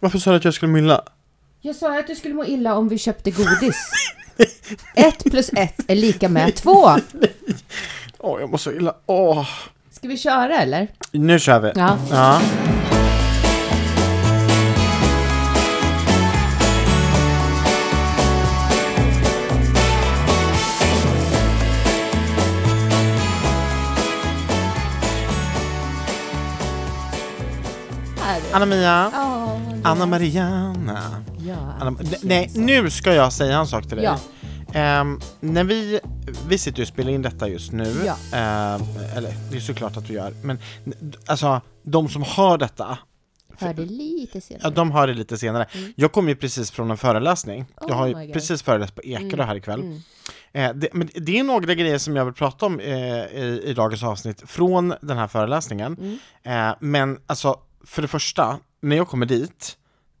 [0.00, 1.02] Varför sa du att jag skulle må illa?
[1.60, 3.90] Jag sa att du skulle må illa om vi köpte godis.
[4.94, 6.90] ett plus ett är lika med två.
[8.18, 8.94] Åh, jag mår så illa.
[9.06, 9.48] Åh.
[9.90, 10.88] Ska vi köra eller?
[11.12, 11.72] Nu kör vi.
[11.74, 11.98] Ja.
[12.10, 12.40] ja.
[28.52, 29.10] Anna-Mia.
[29.12, 29.27] Ja,
[29.84, 31.24] Anna Mariana.
[31.46, 34.04] Ja, Anna, nej, nu ska jag säga en sak till dig.
[34.04, 34.18] Ja.
[34.74, 36.00] Ehm, när vi,
[36.48, 38.16] vi sitter och spelar in detta just nu, Ja.
[38.38, 38.82] Ehm,
[39.16, 40.58] eller det är såklart att du gör, men
[41.26, 42.98] alltså de som hör detta,
[43.60, 44.62] Hörde lite senare.
[44.64, 45.66] ja, de hör det lite senare.
[45.96, 49.54] Jag kommer ju precis från en föreläsning, jag har Oh precis föreläst på Ekerö här
[49.54, 49.80] ikväll.
[49.80, 50.00] Mm.
[50.52, 53.74] Eh, det, men det är några grejer som jag vill prata om eh, i, i
[53.74, 55.96] dagens avsnitt från den här föreläsningen.
[56.00, 56.18] Mm.
[56.70, 59.76] Eh, men alltså, för det första, när jag kommer dit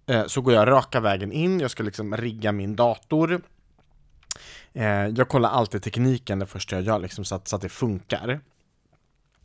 [0.06, 3.42] eh, så går jag raka vägen in, jag ska liksom rigga min dator.
[4.72, 7.68] Eh, jag kollar alltid tekniken det första jag gör, liksom, så, att, så att det
[7.68, 8.40] funkar.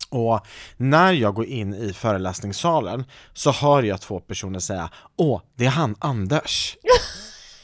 [0.09, 0.47] Och
[0.77, 5.69] när jag går in i föreläsningssalen så hör jag två personer säga Åh, det är
[5.69, 6.77] han Anders!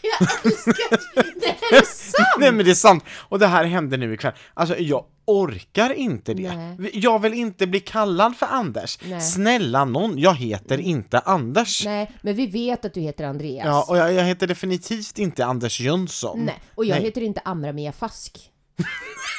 [0.01, 1.38] Jag älskar
[1.69, 1.75] det!
[1.77, 2.27] Är sant?
[2.39, 3.03] Nej men det är sant!
[3.17, 4.33] Och det här hände nu ikväll.
[4.53, 6.55] Alltså jag orkar inte det.
[6.55, 6.89] Nej.
[6.93, 8.99] Jag vill inte bli kallad för Anders.
[9.03, 9.21] Nej.
[9.21, 11.85] Snälla någon, jag heter inte Anders.
[11.85, 13.65] Nej, men vi vet att du heter Andreas.
[13.65, 16.39] Ja, och jag, jag heter definitivt inte Anders Jönsson.
[16.39, 17.03] Nej, och jag Nej.
[17.05, 18.51] heter inte Amra-Mia Fask.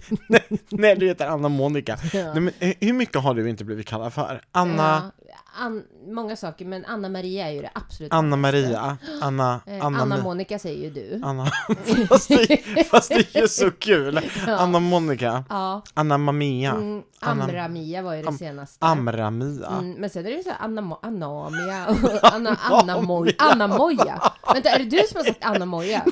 [0.70, 1.98] Nej, du heter Anna Monica.
[2.12, 2.32] Ja.
[2.34, 4.40] Nej, men, eh, hur mycket har du inte blivit kallad för?
[4.52, 8.36] Anna, Ja, An- många saker, men Anna Maria är ju det absolut Anna.
[8.36, 11.20] Maria, Anna, Eh, Anna, Anna Mi- Monica säger ju du.
[11.24, 11.46] Anna.
[12.08, 14.20] fast, det, fast det är så kul.
[14.46, 15.82] Anna Monica, Ja.
[15.94, 18.84] Anna Mamia, Mm, Anna- Amra-Mia var ju det Am- senaste.
[18.86, 19.66] Amra-Mia.
[19.68, 23.66] Mm, men sen är det så här Anna, Mo- Anamia och Anna, Anna, Moj, Anna
[23.66, 24.22] Moja.
[24.54, 26.02] Vänta, är det du som har sagt Anna Moja?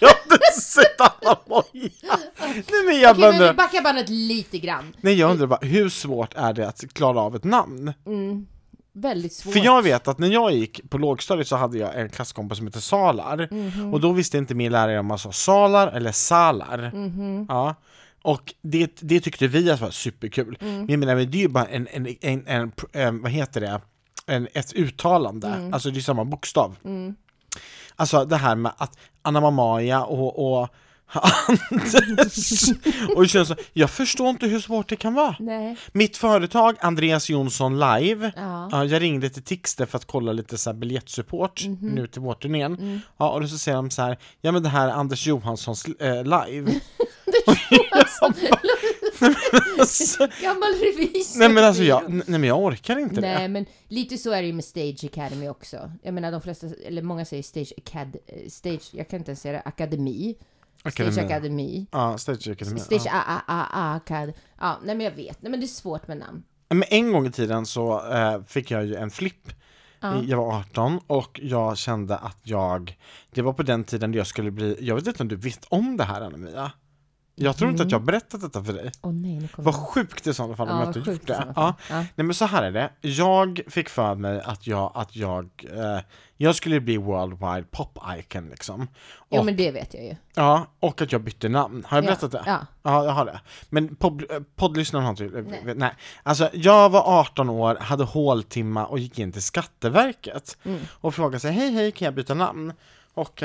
[0.00, 0.25] Jag har inte
[0.60, 1.00] sett
[1.48, 1.62] Moja!
[2.42, 4.96] Nej men jag Okej, men vi undrar, backar bandet lite grann.
[5.00, 7.92] nej jag undrar bara, hur svårt är det att klara av ett namn?
[8.06, 8.46] Mm,
[8.92, 9.52] väldigt svårt.
[9.52, 12.66] För jag vet att när jag gick på lågstadiet så hade jag en klasskompis som
[12.66, 13.94] hette Salar Mhm.
[13.94, 17.46] Och då visste inte min lärare om man sa Salar eller Salar Mhm.
[17.48, 17.74] Ja
[18.22, 20.58] och det, det tyckte vi att var superkul.
[20.60, 20.76] Mm.
[20.76, 23.80] Men jag menar, det är ju bara en, en, en, en, en vad heter det,
[24.26, 25.74] en, ett uttalande, Mm.
[25.74, 26.76] alltså det är samma bokstav.
[27.96, 30.68] Alltså det här med att Anna Mamaja och, och
[31.48, 32.70] Anders,
[33.16, 35.36] och så, jag förstår inte hur svårt det kan vara.
[35.38, 35.76] Nej.
[35.92, 38.68] Mitt företag, Andreas Jonsson Live, Ja.
[38.72, 41.76] Ja, jag ringde till Tixter för att kolla lite så här biljettsupport Mhm.
[41.88, 42.74] nu till vårturnén.
[42.74, 43.00] Mm.
[43.16, 45.84] Ja, och då så säger de så här, ja men det här är Anders Johanssons
[45.86, 46.72] eh, live.
[49.78, 51.38] alltså, Gammal revisor.
[51.38, 53.48] nej men alltså jag, nej men jag orkar inte Nej, det.
[53.48, 55.90] men lite så är det ju med Stage Academy också.
[56.02, 58.16] Jag menar de flesta, eller många säger Stage Acad...
[58.26, 60.34] eh, Stage, jag kan inte ens säga det, Akademi.
[60.92, 61.18] Stage.
[61.18, 61.86] Academy.
[61.92, 62.80] Ja, Stage Academy.
[62.80, 63.12] Stage Ja.
[63.26, 64.26] A, A, A, A.
[64.60, 65.42] Ja, nej men jag vet.
[65.42, 66.42] Nej men det är svårt med namn.
[66.68, 69.52] Men en gång i tiden så eh, fick jag ju en flipp.
[70.00, 70.22] Ja.
[70.22, 72.98] Jag var 18 och jag kände att jag,
[73.30, 75.96] det var på den tiden jag skulle bli, jag vet inte om du vet om
[75.96, 76.72] det här Anna-Mia?
[77.38, 78.92] Jag tror inte att jag har berättat detta för dig.
[79.02, 81.46] Åh nej, Vad sjukt i sådana fall om Ja, jag inte gjort det.
[81.56, 81.74] Ja.
[81.90, 81.96] Ja.
[81.96, 86.00] Nej men så här är det, jag fick för mig att jag, att jag, eh,
[86.36, 88.88] jag skulle bli worldwide pop icon liksom.
[89.30, 90.16] Jo Och, men det vet jag ju.
[90.34, 91.84] Ja, och att jag bytte namn.
[91.88, 92.42] Har jag Ja, berättat det?
[92.46, 92.58] ja.
[92.82, 93.40] ja jag har det.
[93.68, 95.74] Men podd, eh, poddlyssnaren har inte nej.
[95.76, 95.92] nej.
[96.22, 100.80] Alltså jag var 18 år, hade håltimma och gick in till Skatteverket Mm.
[100.90, 102.72] och frågade sig hej hej kan jag byta namn?
[103.16, 103.42] Och,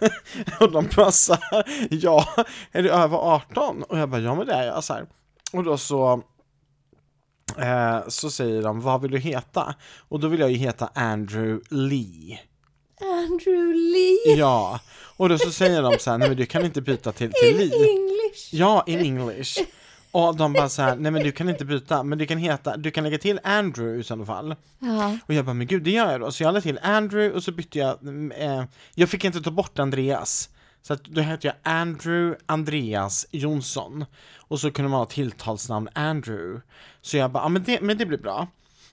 [0.60, 2.28] och de bara så här, ja,
[2.72, 3.82] är du över 18?
[3.82, 5.06] Och jag bara, ja men det är jag så här.
[5.52, 6.22] Och då så
[7.58, 9.74] eh, så säger de, vad vill du heta?
[10.08, 12.40] Och då vill jag ju heta Andrew Lee.
[13.00, 14.80] Andrew Lee Ja,
[15.16, 17.50] och då så säger de så här, nej men du kan inte byta till, till
[17.50, 17.90] in Lee.
[17.90, 18.48] English.
[18.52, 19.58] Ja, in English.
[20.14, 22.76] Och de bara så här, nej men du kan inte byta, men du kan heta,
[22.76, 24.56] du kan lägga till Andrew i sådana fall.
[24.78, 25.18] Ja.
[25.26, 26.32] Och jag bara, men gud det gör jag då.
[26.32, 29.50] Så jag lade till Andrew och så bytte jag, mm, eh, jag fick inte ta
[29.50, 30.50] bort Andreas.
[30.82, 34.04] Så att då hette jag Andrew Andreas Jonsson.
[34.38, 36.60] Och så kunde man ha tilltalsnamn Andrew.
[37.00, 38.48] Så jag bara, ja men det, men det blir bra.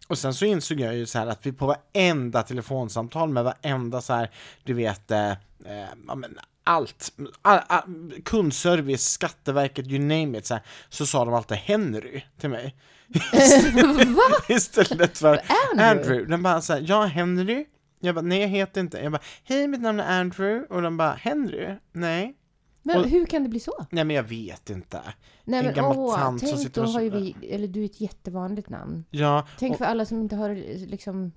[0.08, 4.02] Och sen så insåg jag ju så här att vi på varenda telefonsamtal med varenda
[4.02, 4.32] så här,
[4.64, 5.32] du vet, eh,
[5.66, 11.26] eh, ja, men allt, all, all, kundservice, Skatteverket, you name it, så, här, så sa
[11.26, 12.76] de alltid Henry till mig.
[14.50, 15.42] Istället för
[15.72, 15.90] Andrew?
[15.92, 16.26] Andrew.
[16.30, 17.66] Den bara såhär, ja Henry.
[18.00, 18.98] Jag bara, nej jag heter inte.
[19.00, 20.76] Jag bara, hej mitt namn är Andrew.
[20.76, 21.76] Och de bara, Henry?
[21.92, 22.36] Nej.
[22.84, 23.86] Men Och- hur kan det bli så?
[23.90, 25.02] Nej men jag vet inte.
[25.44, 27.36] Nej En men gammal åh, tant som tänk sitter då och har ju så- vi,
[27.52, 29.06] eller du är ett jättevanligt namn.
[29.10, 30.56] Ja, Tänk och, för alla som inte har
[30.88, 31.32] liksom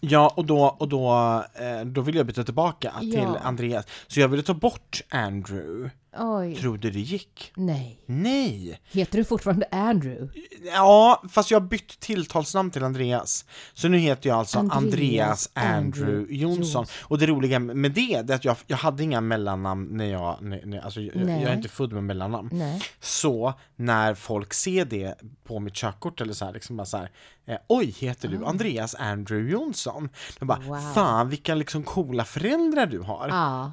[0.00, 1.12] Ja, och då, och då,
[1.54, 3.00] eh, då ville jag byta tillbaka Ja.
[3.00, 3.86] till Andreas.
[4.06, 5.90] Så jag ville ta bort Andrew.
[6.18, 6.56] Oj.
[6.56, 7.52] Tror du det gick?
[7.56, 8.00] Nej.
[8.06, 8.80] Nej!
[8.90, 10.40] Heter du fortfarande Andrew?
[10.64, 13.44] Ja, fast jag har bytt tilltalsnamn till Andreas.
[13.74, 15.76] Så nu heter jag alltså Andreas, Andreas Andrew,
[16.12, 16.62] Andrew Jonsson.
[16.62, 16.86] Jonsson.
[17.02, 20.36] Och det roliga med det, det är att jag, jag hade inga mellannamn när jag,
[20.40, 22.48] när, när, alltså jag, jag är inte född med mellannamn.
[22.52, 22.82] Nej.
[23.00, 25.14] Så när folk ser det
[25.44, 27.10] på mitt körkort eller så här, liksom bara så här,
[27.46, 30.08] eh, oj, heter du Andreas Andrew Jonsson?
[30.38, 30.68] De bara, Ah.
[30.68, 30.94] Wow.
[30.94, 33.28] fan vilka liksom coola föräldrar du har.
[33.28, 33.72] Ja.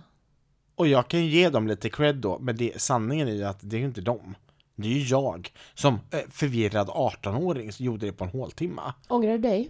[0.77, 3.59] Och jag kan ju ge dem lite cred då, men det, sanningen är ju att
[3.61, 4.35] det är ju inte dem.
[4.75, 8.81] Det är ju jag som eh, förvirrad 18-åring som gjorde det på en håltimme.
[9.07, 9.69] Ångrar du dig?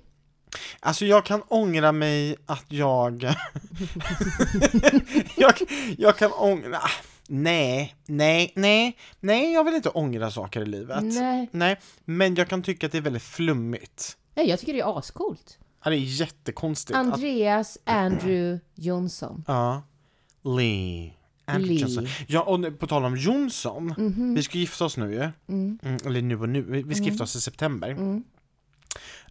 [0.80, 3.24] Alltså jag kan ångra mig att jag...
[5.38, 5.54] jag,
[5.98, 6.80] jag kan ångra...
[7.28, 11.04] Nej, nej, nej, nej, jag vill inte ångra saker i livet.
[11.04, 11.50] Nej.
[11.52, 14.18] Nej, men jag kan tycka att det är väldigt flummigt.
[14.36, 15.58] Nej, jag tycker det är ascoolt.
[15.84, 16.98] Ja, det är jättekonstigt.
[16.98, 19.44] Att, Andreas Andrew Jonsson.
[19.48, 19.84] ja.
[20.56, 21.14] Lee.
[21.58, 21.80] Lee.
[21.80, 22.08] Johnson.
[22.28, 23.94] Ja, och på tal om Jonsson.
[23.98, 24.34] Mhm.
[24.36, 25.30] Vi ska gifta oss nu ju.
[25.50, 25.80] Mm.
[25.84, 26.62] Mm, eller nu och nu.
[26.62, 27.90] Vi ska gifta oss i september.
[27.90, 28.24] Mm.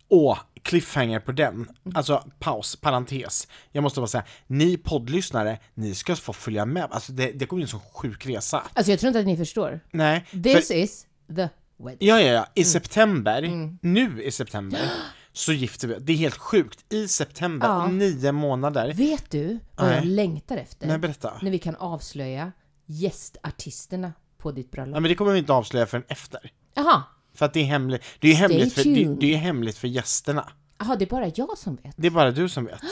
[0.08, 1.68] Och cliffhanger på den.
[1.94, 3.48] Alltså paus, parentes.
[3.72, 6.86] Jag måste bara säga, ni poddlyssnare, ni ska få följa med.
[6.90, 8.62] Alltså det, det kommer bli en sån sjuk resa.
[8.74, 9.80] Alltså jag tror inte att ni förstår.
[9.90, 12.08] Nej, This för, is the wedding.
[12.08, 13.78] ja, ja, ja, i september, Mm.
[13.82, 14.80] nu i september,
[15.36, 16.84] så gifter vi Det är helt sjukt.
[16.92, 17.86] I september, Ja.
[17.86, 18.92] nio månader.
[18.94, 20.86] Vet du vad jag längtar efter?
[20.86, 21.32] Nej, berätta.
[21.42, 22.52] När vi kan avslöja
[22.86, 24.92] gästartisterna på ditt Ja, bröllop.
[24.94, 26.50] men det kommer vi inte avslöja förrän efter.
[26.74, 27.02] Jaha,
[27.34, 28.02] För att det är hemligt.
[28.20, 30.48] Det är ju hemligt för, det, det är hemligt för gästerna.
[30.78, 31.94] Jaha, det är bara jag som vet.
[31.96, 32.80] Det är bara du som vet.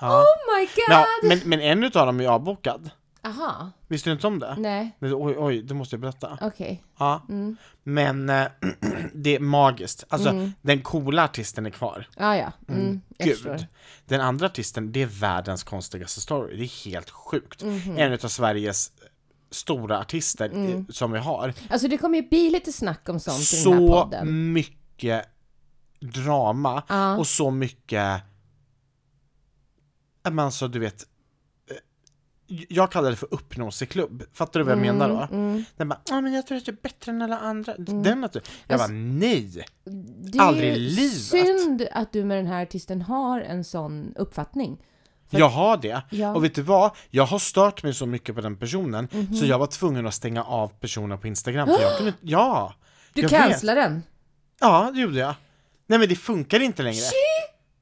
[0.00, 0.20] Ja.
[0.22, 0.72] Oh my god!
[0.88, 2.90] Ja, men, men en utav dem är avbokad.
[3.24, 4.54] Aha, Visste du inte om det?
[4.58, 6.38] nej, Men Oj, oj, det måste jag berätta.
[6.40, 6.84] okej.
[6.98, 7.22] Ja.
[7.28, 7.56] Mm.
[7.82, 8.46] Men eh,
[9.14, 10.04] det är magiskt.
[10.08, 12.08] Alltså, den coola artisten är kvar.
[12.16, 13.36] Ah, ja, mm, jag Gud.
[13.36, 13.66] förstår.
[14.06, 16.56] Den andra artisten, det är världens konstigaste story.
[16.56, 17.62] Det är helt sjukt.
[17.64, 17.98] Mhm.
[17.98, 18.92] En av Sveriges
[19.50, 20.86] stora artister eh, Mm.
[20.90, 21.54] som vi har.
[21.70, 24.52] Alltså det kommer ju bli lite snack om sånt i den här Så podden.
[24.52, 25.24] mycket
[26.00, 27.16] drama Ja.
[27.16, 28.22] och så mycket...
[30.22, 31.04] Ja, Men alltså, du vet...
[32.68, 34.22] Jag kallar det för uppnåelseklubb.
[34.32, 35.28] Fattar du vad jag menar då?
[35.36, 35.64] Mm.
[35.76, 37.74] Den bara, ja men jag tror att jag är bättre än alla andra.
[37.78, 38.40] Den att du...
[38.66, 39.64] Jag Alltså- bara, nej!
[40.32, 41.12] Det Aldrig i livet.
[41.20, 44.78] synd att du med den här artisten har en sån uppfattning.
[45.30, 46.02] För- Jag har det.
[46.10, 46.26] Ja.
[46.28, 46.36] Mhm.
[46.36, 46.90] Och vet du vad?
[47.10, 49.08] Jag har stört mig så mycket på den personen
[49.40, 51.68] så jag var tvungen att stänga av personen på Instagram.
[51.68, 52.12] För jag kunde.
[52.20, 52.74] Ja!
[53.12, 54.02] Du cancelar den.
[54.60, 55.34] Ja, det gjorde jag.
[55.86, 57.00] Nej men det funkar inte längre.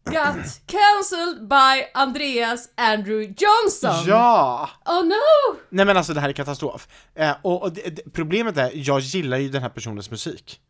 [0.04, 4.04] Got cancelled by Andreas Andrew Johnson!
[4.06, 4.70] Ja!
[4.86, 5.56] Oh no!
[5.70, 6.88] Nej men alltså det här är katastrof.
[7.14, 10.60] Eh, och och det, det, problemet är, jag gillar ju den här personens musik.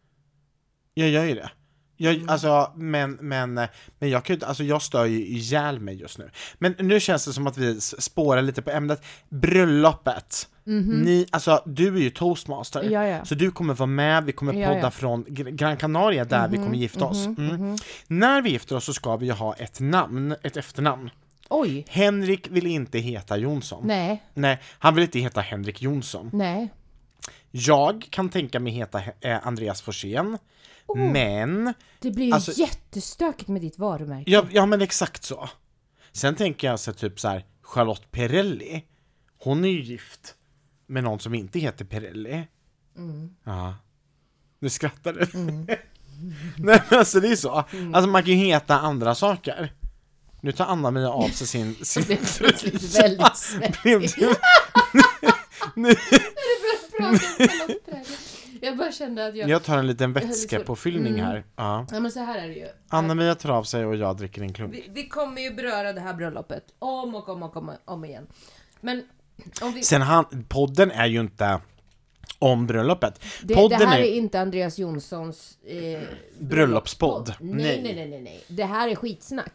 [0.95, 1.51] Jag gör ju det.
[1.97, 2.29] Jag, Mm.
[2.29, 3.55] Alltså, men, men,
[3.99, 6.31] men jag kan ju alltså jag stör ju ihjäl mig just nu.
[6.59, 9.05] Men nu känns det som att vi spårar lite på ämnet.
[9.29, 10.49] Bröllopet.
[10.79, 12.83] Ni, alltså du är ju toastmaster.
[12.83, 13.25] Ja, ja.
[13.25, 14.91] Så du kommer vara med, vi kommer podda ja.
[14.91, 17.27] Från Gr- Gran Canaria där vi kommer gifta oss.
[17.27, 17.77] Mm.
[18.07, 21.11] När vi gifter oss så ska vi ju ha ett namn, ett efternamn.
[21.49, 21.85] Oj.
[21.89, 23.87] Henrik vill inte heta Jonsson.
[23.87, 26.31] Nej, Nej, han vill inte heta Henrik Jonsson.
[26.33, 26.69] nej.
[27.53, 30.39] Jag kan tänka mig heta eh, Andreas Forsén,
[30.97, 31.75] men...
[32.01, 34.31] Det blir ju Alltså- jättestökigt med ditt varumärke.
[34.31, 35.49] Ja, ja, men exakt så.
[36.13, 38.85] Sen tänker jag så typ så här, Charlotte Perrelli,
[39.39, 40.35] hon är ju gift
[40.91, 42.47] med någon som inte heter Perrelli.
[43.45, 43.75] Ja.
[44.59, 45.27] Nu skrattar du.
[46.59, 47.51] Nej men alltså det är så.
[47.93, 49.73] Alltså man kan ju heta andra saker.
[50.41, 51.75] Nu tar Anna-Mia av sig sin...
[51.85, 54.17] sin Det plötsligt väldigt svettigt.
[55.75, 55.95] Nu,
[58.61, 59.51] Jag bara kände att jag...
[59.51, 61.27] jag tar en liten vätskepåfyllning Mm.
[61.27, 61.45] här.
[61.57, 61.87] Ja.
[61.93, 62.67] Ja men så här är det ju.
[62.89, 64.75] Anna-Mia tar av sig och jag dricker en klunk.
[64.75, 68.27] Vi, vi kommer ju beröra det här bröllopet om och om och om, om igen.
[68.81, 69.05] Men
[69.75, 69.83] vi...
[69.83, 71.61] Sen han, podden är ju inte
[72.39, 73.25] om bröllopet.
[73.43, 76.01] Det, podden det här är, är inte Andreas Jonssons eh,
[76.39, 77.35] Bröllopspodd.
[77.41, 77.95] Nej, Nej.
[77.95, 78.41] nej, nej, nej.
[78.49, 79.53] Det här är skitsnack.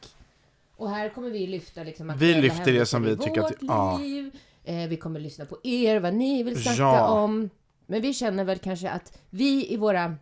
[0.77, 3.97] Och här kommer vi lyfta liksom Vi aktuella lyfter det som vi tycker att- ja.
[4.01, 4.31] liv.
[4.63, 7.07] Eh, vi kommer lyssna på er, vad ni vill snacka Ja.
[7.09, 7.49] om.
[7.87, 10.15] Men vi känner väl kanske att vi i våra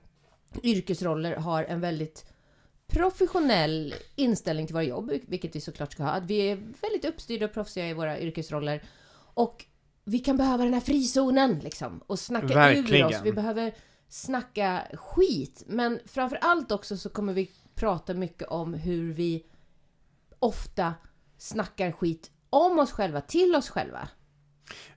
[0.63, 2.25] yrkesroller har en väldigt
[2.87, 6.09] professionell inställning till våra jobb, vilket vi såklart ska ha.
[6.11, 8.81] Att vi är väldigt uppstyrda och proffsiga i våra yrkesroller.
[9.33, 9.65] Och
[10.05, 13.07] vi kan behöva den här frizonen liksom och snacka ur Verkligen.
[13.07, 13.21] oss.
[13.23, 13.73] Vi behöver
[14.09, 15.63] snacka skit.
[15.67, 19.43] Men framför allt också så kommer vi prata mycket om hur vi
[20.39, 20.93] ofta
[21.37, 24.07] snackar skit om oss själva, till oss själva.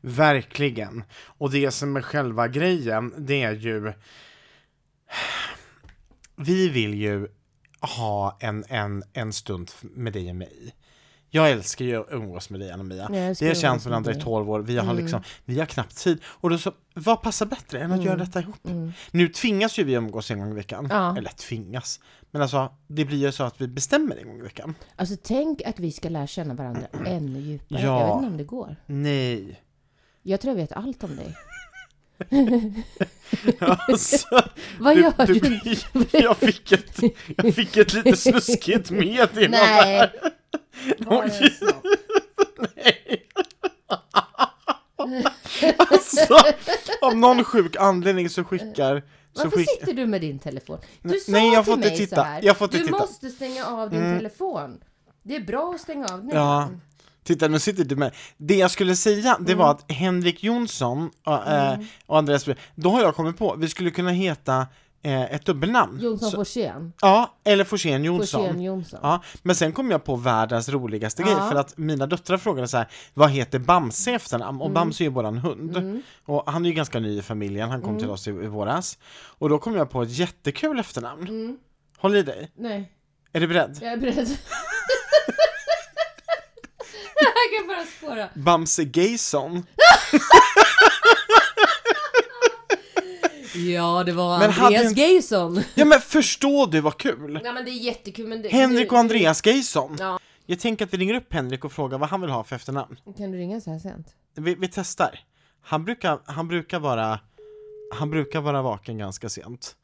[0.01, 1.05] Verkligen.
[1.25, 3.93] Och det som är själva grejen, det är ju...
[6.37, 7.29] Vi vill ju
[7.81, 10.75] ha en, en, en stund med dig och mig.
[11.37, 13.09] Jag älskar ju att umgås med dig Anna-Mia.
[13.41, 14.23] Vi har känt varandra i dig.
[14.23, 14.97] 12 år, vi har Mm.
[14.97, 16.19] liksom, vi har knappt tid.
[16.27, 18.67] Och då så, vad passar bättre än att göra detta ihop?
[18.67, 18.93] Mm.
[19.11, 20.87] Nu tvingas ju vi umgås en gång i veckan.
[20.91, 21.17] Ja.
[21.19, 22.01] Eller tvingas.
[22.31, 24.75] Men alltså, det blir ju så att vi bestämmer en gång i veckan.
[24.97, 27.83] Alltså tänk att vi ska lära känna varandra ännu djupare.
[27.83, 28.01] Ja.
[28.01, 28.77] Jag vet inte om det går.
[28.87, 29.61] Nej.
[30.23, 31.37] Jag tror jag vet allt om dig.
[33.89, 34.43] Alltså,
[34.81, 35.35] Vad gör du?
[35.35, 37.01] du, jag, fick ett,
[37.37, 39.97] jag fick ett lite snuskigt meddelande Nej.
[39.99, 40.13] här.
[40.99, 41.85] Var det en snopp?
[42.77, 43.27] Nej.
[45.91, 46.37] Alltså,
[47.03, 49.03] av någon sjuk anledning så skickar...
[49.33, 50.79] Så Varför skick, sitter du med din telefon?
[51.03, 52.17] Du Nej, sa nej, jag till får mig titta.
[52.17, 52.41] så här.
[52.43, 52.91] Jag får du titta.
[52.99, 54.19] måste stänga av din Mm.
[54.19, 54.81] telefon.
[55.23, 56.37] Det är bra att stänga av den.
[56.37, 56.71] Ja.
[57.27, 58.15] Titta, nu sitter du med.
[58.37, 59.65] Det jag skulle säga, det Mm.
[59.65, 63.91] var att Henrik Jonsson och, eh, och Andreas då har jag kommit på, vi skulle
[63.91, 64.67] kunna heta
[65.03, 66.01] eh, ett dubbelnamn.
[66.03, 66.93] Jonsson Så, Forsén.
[67.03, 68.45] ja, eller Forsén Jonsson.
[68.47, 69.01] Forsén Jonsson.
[69.03, 71.27] Ja, men sen kom jag på världens roligaste Ja.
[71.29, 74.49] grej, för att mina döttrar frågade så här, vad heter Bamse efternamn?
[74.57, 74.63] Mm.
[74.63, 76.03] Och Bamse är ju våran hund.
[76.25, 78.01] Och han är ju ganska ny i familjen, han kom Mm.
[78.03, 78.99] till oss i, i våras.
[79.39, 81.23] Och då kom jag på ett jättekul efternamn.
[81.29, 81.57] Mm.
[81.99, 82.93] Håll i dig, Nej,
[83.33, 83.79] är du beredd?
[83.83, 84.29] jag är beredd.
[87.53, 88.29] jag kan bara spåra.
[88.35, 89.67] Bamse Gayson.
[93.55, 95.61] Ja, det var Men Andreas inte- Gayson.
[95.75, 97.41] Ja men förstå du vad kul!
[97.45, 98.27] Ja, men det är jättekul.
[98.27, 99.97] Men det, Henrik och Andreas Gayson.
[99.99, 100.19] Ja.
[100.47, 102.97] Jag tänker att vi ringer upp Henrik och frågar vad han vill ha för efternamn.
[103.19, 104.07] Kan du ringa så här sent?
[104.35, 105.21] Vi, vi testar.
[105.63, 107.21] Han brukar, han brukar vara
[107.95, 109.77] Han brukar vara vaken ganska sent.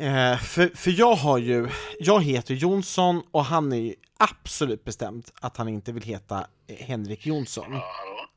[0.00, 1.68] Eh, för, för jag har ju,
[2.00, 6.46] jag heter Jonsson och han är ju absolut bestämt att han inte vill heta
[6.78, 7.64] Henrik Jonsson.
[7.72, 8.28] Ja, hallå?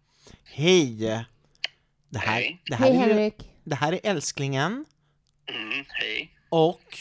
[0.44, 1.26] Hej!
[2.10, 2.62] Det här, Hej.
[2.66, 3.50] det här, Hej är, ju, Henrik.
[3.64, 4.86] det här är älsklingen
[5.50, 6.32] Mm, hej.
[6.50, 6.98] och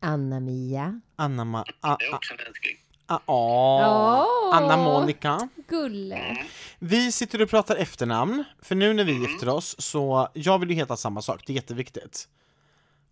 [0.00, 1.00] Anna-Mia.
[1.16, 1.60] Anna-Ma...
[1.60, 2.76] a- Jag är a- också en älskling.
[3.06, 4.56] a- a- Åh.
[4.56, 5.48] Anna-Monica.
[5.68, 6.36] Gulle.
[6.78, 10.76] Vi sitter och pratar efternamn, för nu när vi gifter oss så, jag vill ju
[10.76, 12.28] heta samma sak, det är jätteviktigt.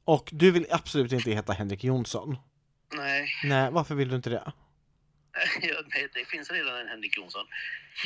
[0.09, 2.37] Och du vill absolut inte heta Henrik Jonsson.
[2.97, 4.43] Nej, Nej, varför vill du inte det?
[5.63, 7.45] ja, nej, det finns redan en Henrik Jonsson.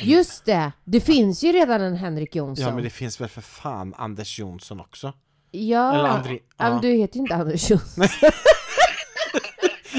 [0.01, 2.65] Just det, det finns ju redan en Henrik Jonsson.
[2.65, 5.13] Ja, men det finns väl för fan Anders Jonsson också?
[5.51, 6.69] Ja, Eller André- ja.
[6.69, 8.05] men du heter ju inte Anders Jonsson.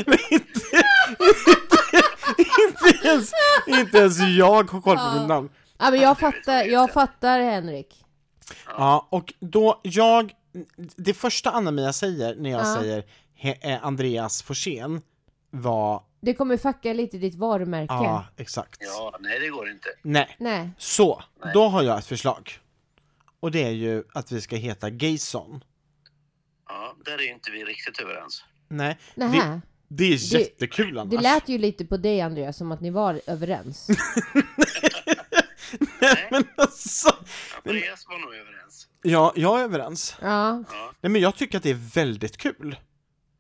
[0.07, 0.61] Men inte,
[1.19, 1.77] inte,
[2.89, 3.31] inte, ens,
[3.67, 5.19] inte ens jag har koll på Ja.
[5.19, 5.49] mitt namn.
[5.79, 8.05] Ja, men jag fattar, jag fattar Henrik.
[8.67, 10.33] Ja, och då jag,
[10.97, 12.75] det första Anna-Mia säger när jag Ja.
[12.81, 15.03] säger he, eh, Andreas Forsén
[15.51, 17.95] var, Det kommer fucka lite ditt varumärke.
[17.95, 18.79] ja exakt.
[18.81, 19.89] Ja, nej det går inte.
[20.03, 20.71] Nej, Nej.
[20.79, 21.23] så,
[21.55, 22.59] då har jag ett förslag.
[23.41, 25.65] Och det är ju att vi ska heta Gayson.
[26.69, 28.45] Ja, där är inte vi riktigt överens.
[28.69, 31.11] Nej, det, det är jättekul annars.
[31.11, 33.89] Det lät ju lite på dig Andreas som att ni var överens.
[36.31, 37.17] Men alltså,
[37.65, 38.89] Andreas var nog överens.
[39.05, 40.17] Ja, jag är överens.
[40.21, 40.53] Ja.
[41.01, 42.77] Nej men jag tycker att det är väldigt kul.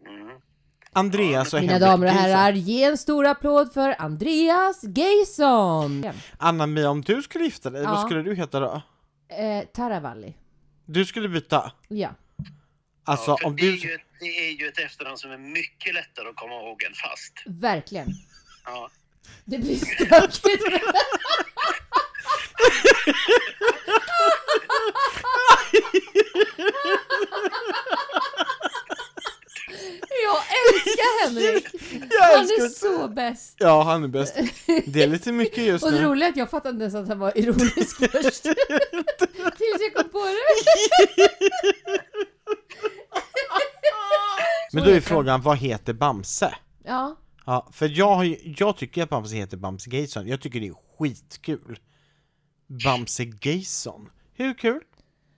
[0.07, 0.29] Mm.
[0.93, 6.05] Andreas och Mina Henrik damer och herrar, ge en stor applåd för Andreas Gayson!
[6.39, 7.91] Anna-Mia, om du skulle gifta dig, Ja.
[7.91, 8.83] vad skulle du heta då?
[9.29, 10.35] Eh, Taravalli.
[10.87, 11.73] Du skulle byta?
[11.89, 12.09] Ja.
[13.05, 13.73] Alltså ja, för om det, du...
[13.73, 16.83] är ju ett, det är ju ett efternamn som är mycket lättare att komma ihåg
[16.83, 17.33] än fast.
[17.47, 18.09] Verkligen.
[18.65, 18.91] Ja.
[19.45, 20.45] Det blir stökigt.
[30.25, 31.67] Jag älskar Henrik!
[32.11, 33.57] Jag Han älskar är så bäst!
[33.59, 34.35] Ja, han är bäst.
[34.87, 36.05] Det är lite mycket just Och det nu.
[36.07, 38.43] roliga är att jag fattade inte ens att han var ironisk först.
[38.43, 41.29] Tills jag kom på det.
[44.73, 46.55] Men då är frågan, vad heter Bamse?
[46.85, 50.27] Ja, Ja, för jag, har ju, jag tycker att Bamse heter Bamse Gayson.
[50.27, 51.79] Jag tycker det är skitkul.
[52.85, 54.11] Bamse Gayson.
[54.35, 54.81] Hur kul?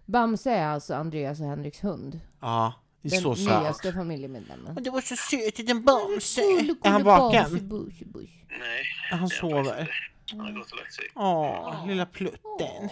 [0.07, 2.21] Bamse är alltså Andreas och Henriks hund.
[2.41, 3.63] Ja, det är Den så söt.
[3.63, 4.75] nyaste familjemedlemmen.
[4.81, 6.41] Det var så söt, liten Bamse.
[6.41, 7.43] Är han vaken?
[7.43, 8.33] Bamse, bush, bush.
[8.59, 9.91] Nej, Han sover.
[10.31, 11.05] Han har gått och lagt sig.
[11.15, 12.89] Åh, lilla plutten.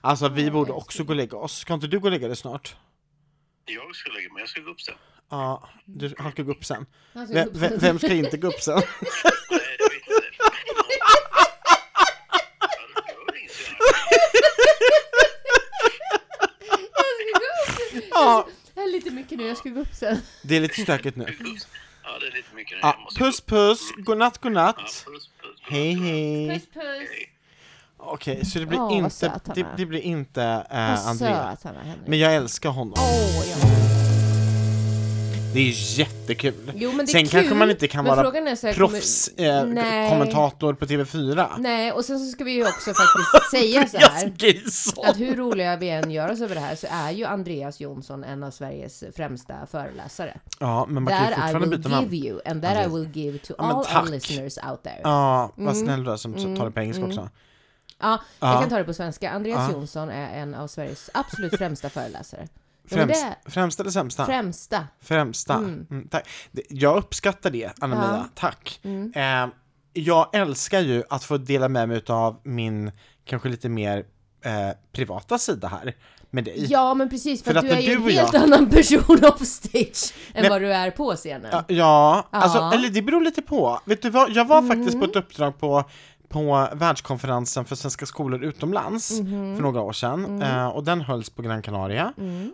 [0.00, 1.58] Alltså vi borde också gå och lägga oss.
[1.58, 2.76] Ska inte du gå och lägga dig snart?
[3.64, 4.94] Jag ska lägga mig, jag ska gå upp sen.
[5.30, 6.86] Ja, du, han ska gå upp sen.
[7.12, 8.74] Vem, vem ska inte gå upp sen?
[9.50, 10.22] Nej, jag vet inte.
[10.38, 10.50] Ja,
[17.18, 18.04] det gör inget.
[18.10, 20.18] Ja, Det är lite mycket nu, jag ska gå upp sen.
[20.42, 21.24] det är lite stökigt nu.
[22.04, 22.78] Ja, det är lite mycket nu.
[22.82, 24.76] Ja, puss puss, godnatt Ja, godnatt.
[24.76, 25.60] puss, puss, puss.
[25.62, 26.48] Hej hej.
[26.48, 27.08] Puss puss!
[27.96, 31.56] Okej, så det blir vad inte, det, det blir inte eh, Andrea.
[32.06, 32.94] Men jag älskar honom.
[32.98, 34.01] Åh, ja.
[35.54, 36.72] Det är jättekul.
[36.74, 39.28] Jo, men det är Sen kul, kanske man inte kan vara är här, kommer- proffs
[39.28, 41.48] eh, på TV4.
[41.58, 44.32] Nej, och sen så ska vi ju också faktiskt säga så här.
[45.10, 48.24] Att hur roliga vi än gör oss över det här så är ju Andreas Jonsson
[48.24, 50.36] en av Sveriges främsta föreläsare.
[50.58, 52.14] Ja, men man kan ju That I fortfarande will byta give namn.
[52.14, 54.02] you and that I will give to Ja, all tack.
[54.04, 55.00] our listeners out there.
[55.02, 55.86] Ja, vad Mm.
[55.86, 57.28] snäll du är som tar det på engelska också.
[58.00, 58.52] Ja, Ja.
[58.52, 59.30] jag kan ta det på svenska.
[59.30, 59.72] Andreas Ja.
[59.72, 62.48] Jonsson är en av Sveriges absolut främsta föreläsare.
[62.88, 64.26] Ja, Främst, det- främst eller sämsta?
[64.26, 64.86] Främsta.
[65.02, 65.54] Främsta.
[65.54, 66.28] Mm, tack.
[66.50, 68.04] Det- Jag uppskattar det, Anna-Mia.
[68.04, 68.88] Ja.
[68.90, 69.12] Mm.
[69.14, 69.16] Tack.
[69.16, 69.48] Eh,
[69.92, 72.92] jag älskar ju att få dela med mig av min
[73.24, 73.98] kanske lite mer
[74.44, 74.52] eh,
[74.92, 75.94] privata sida här
[76.30, 76.66] med dig.
[76.70, 79.24] Ja, men precis, för, För att att du är ju en helt jag- annan person
[79.24, 80.50] offstage än Nej.
[80.50, 81.48] vad du är på scenen.
[81.52, 82.74] Ja, ja, alltså, Ja.
[82.74, 83.80] eller det beror lite på.
[83.84, 85.00] Vet du vad, jag var faktiskt Mm.
[85.00, 85.84] på ett uppdrag på
[86.32, 89.56] på världskonferensen för svenska skolor utomlands Mhm.
[89.56, 90.42] för några år sedan Mm.
[90.42, 92.12] eh, och den hölls på Gran Canaria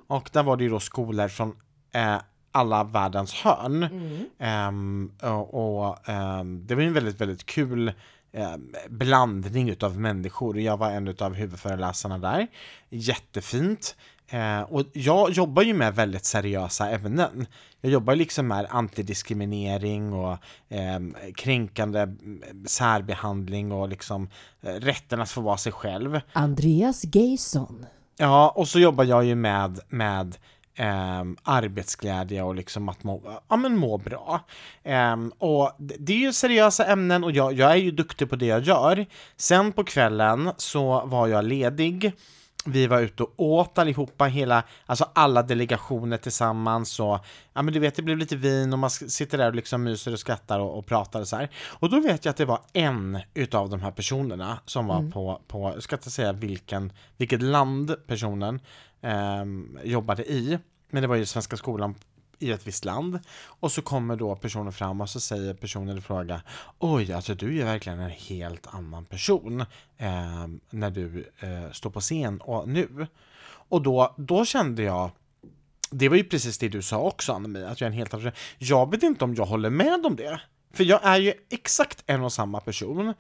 [0.09, 1.57] och där var det ju då skolor från
[1.95, 2.17] eh,
[2.53, 4.25] alla världens hörn Mm.
[4.39, 7.93] Ehm, och och ehm, det var ju en väldigt, väldigt kul
[8.33, 10.59] ehm, blandning utav människor.
[10.61, 12.47] Jag var en utav huvudföreläsarna där.
[12.91, 13.97] Jättefint.
[14.31, 17.47] Eh, och jag jobbar ju med väldigt seriösa ämnen.
[17.81, 20.37] Jag jobbar liksom med antidiskriminering och
[20.69, 24.29] ehm, kränkande mm, särbehandling och liksom
[24.63, 26.21] eh, rätten att få vara sig själv.
[26.33, 27.87] Andreas Gayson.
[28.17, 30.37] Ja, och så jobbar jag ju med, med
[30.75, 34.41] ehm, arbetsglädje och liksom att må, ja, men må bra.
[34.85, 38.37] Ehm, och det det är ju seriösa ämnen och jag, jag är ju duktig på
[38.37, 39.07] det jag gör.
[39.37, 42.13] Sen på kvällen så var jag ledig.
[42.71, 47.19] Vi var ute och åt allihopa, hela, alltså alla delegationer tillsammans och
[47.53, 50.13] ja men du vet det blev lite vin och man sitter där och liksom myser
[50.13, 51.51] och skrattar och, och pratar och så här.
[51.67, 55.41] Och då vet jag att det var en utav de här personerna som var på,
[55.47, 58.61] på, jag ska inte säga vilken, vilket land personen
[59.03, 60.59] ehm, jobbade i,
[60.91, 61.95] men det var ju Svenska skolan
[62.39, 66.01] i ett visst land och så kommer då personen fram och så säger personen i
[66.01, 66.43] fråga
[66.79, 69.61] Oj, alltså du är verkligen en helt annan person
[69.97, 73.07] eh, när du eh, står på scen och nu.
[73.45, 75.11] Och då, då kände jag
[75.91, 78.25] det var ju precis det du sa också Anna-Mia, att jag är en helt annan
[78.25, 78.43] person.
[78.59, 80.41] Jag vet inte om jag håller med om det.
[80.73, 83.15] För jag är ju exakt en och samma person.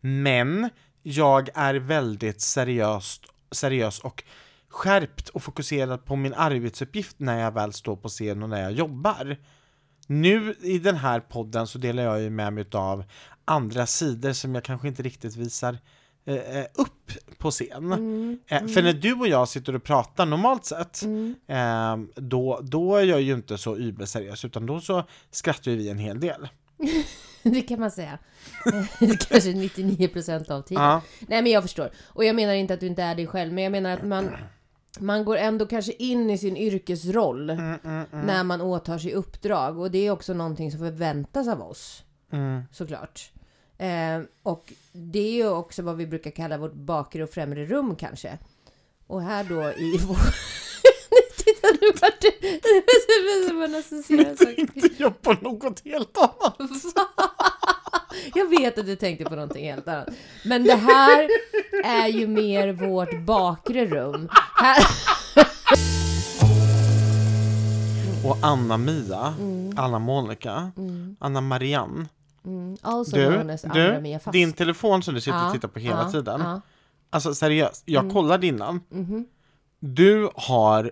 [0.00, 0.70] Men
[1.02, 4.24] jag är väldigt seriöst, seriös och
[4.74, 8.72] skärpt och fokuserad på min arbetsuppgift när jag väl står på scen och när jag
[8.72, 9.36] jobbar.
[10.06, 13.04] Nu i den här podden så delar jag ju med mig av
[13.44, 15.78] andra sidor som jag kanske inte riktigt visar
[16.26, 17.92] eh, eh, upp på scen.
[18.48, 21.02] Eh, För när du och jag sitter och pratar normalt sett,
[21.48, 25.98] eh, då, då är jag ju inte så überseriös utan då så skrattar vi en
[25.98, 26.48] hel del.
[27.42, 28.18] Det kan man säga.
[29.28, 30.82] Kanske 99% av tiden.
[30.84, 31.02] Ja.
[31.20, 31.90] Nej men jag förstår.
[32.06, 34.30] Och jag menar inte att du inte är dig själv, men jag menar att man
[35.00, 37.46] man går ändå kanske in i sin yrkesroll
[38.26, 42.02] när man åtar sig uppdrag och det är också någonting som förväntas av oss.
[42.72, 43.30] Såklart.
[43.78, 47.96] Eh, och det är ju också vad vi brukar kalla vårt bakre och främre rum
[47.96, 48.38] kanske.
[49.06, 50.16] Och här då i vår...
[51.36, 52.30] Titta nu vart det...
[54.36, 56.56] Tänkte jag på något helt annat?
[58.34, 60.08] Jag vet att du tänkte på någonting helt annat.
[60.44, 61.28] Men det här
[61.84, 64.28] är ju mer vårt bakre rum.
[64.56, 64.84] Här...
[68.24, 69.72] Och Anna-Mia, Mm.
[69.76, 70.70] Anna-Monica,
[71.18, 72.06] Anna-Marianne.
[72.82, 74.32] Also Du, known as Andra Mia du Fast.
[74.32, 76.40] din telefon som du sitter och Ja, tittar på hela ja, tiden.
[76.40, 76.60] ja.
[77.10, 78.14] Alltså seriöst, jag Mm.
[78.14, 78.80] kollade innan.
[78.90, 79.24] Mhm.
[79.80, 80.90] Du har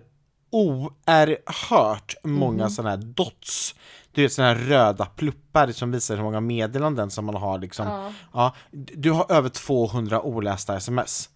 [0.49, 2.69] oerhört många Mhm.
[2.69, 3.75] sådana här dots.
[4.15, 7.87] Du vet sådana här röda pluppar som visar hur många meddelanden som man har liksom.
[7.87, 8.11] Ja.
[8.33, 11.29] Ja, du har över 200 olästa sms.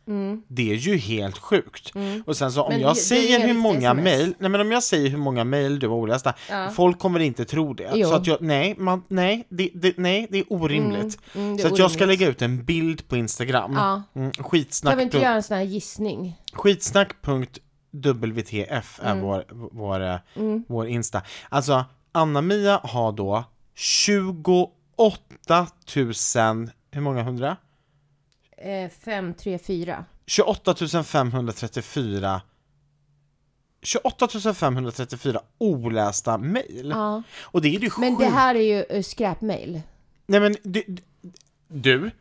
[0.47, 1.91] Det är ju helt sjukt.
[2.25, 2.79] Och sen så om Mm.
[2.79, 4.03] Men jag det- säger hur många SMS.
[4.03, 6.69] mail, nej men om jag säger hur många mail du har olästa, Ja.
[6.69, 7.91] folk kommer inte tro det.
[7.95, 8.09] Jo.
[8.09, 11.19] Så att jag, nej, man, nej, det, det, nej, det är orimligt.
[11.35, 13.73] mm, det är så att jag ska lägga ut en bild på Instagram.
[13.75, 14.03] Ja.
[14.15, 14.97] Mm, Kan skitsnack.
[14.97, 16.37] vi inte göra en sån här gissning?
[16.53, 19.23] Skitsnack.wtf är Mm.
[19.23, 20.15] vår, vår, eh,
[20.67, 21.21] vår Insta.
[21.49, 21.85] Alltså,
[22.17, 23.43] Anna-Mia har då
[23.75, 24.71] 28
[25.95, 26.13] 000,
[26.91, 27.57] hur många hundra?
[28.57, 30.05] Eh, fem, tre, fyra.
[30.25, 32.41] 28 534
[33.81, 36.89] 28 534 olästa mejl.
[36.89, 37.23] Ja.
[37.41, 39.81] Och det är ju Men det här är ju uh, skräpmail.
[40.27, 40.83] Nej men du,
[41.67, 42.11] du,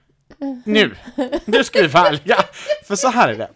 [0.65, 0.95] nu,
[1.45, 2.37] nu ska vi ärliga.
[2.85, 3.51] För så här är det.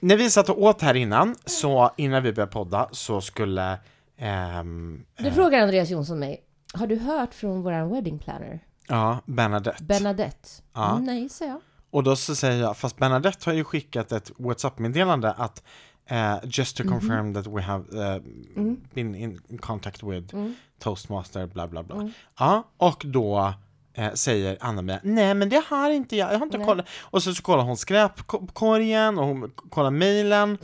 [0.00, 3.78] När vi satt och åt här innan, så innan vi började podda, så skulle
[4.22, 6.42] ehm, Nu frågar Andreas Jonsson mig.
[6.74, 8.60] Har du hört från våran wedding planner?
[8.88, 9.84] ja, Bernadette.
[9.84, 10.48] Bernadette?
[10.72, 10.90] Ja.
[10.92, 11.60] Mm, nej, säger jag.
[11.90, 15.62] Och då så säger jag, fast Bernadette har ju skickat ett WhatsApp-meddelande att
[16.06, 18.22] eh, just to confirm that we have eh,
[18.56, 18.80] Mm.
[18.94, 20.54] been in, contact with Mm.
[20.78, 21.96] toastmaster bla bla bla.
[21.96, 22.10] Mm.
[22.38, 23.54] Ja, och då
[23.94, 26.66] eh, säger Anna-Mia, nej men det har inte jag, jag har inte Nej.
[26.66, 26.86] kollat.
[27.00, 30.58] Och så, så kollar hon skräpkorgen och hon kollar mejlen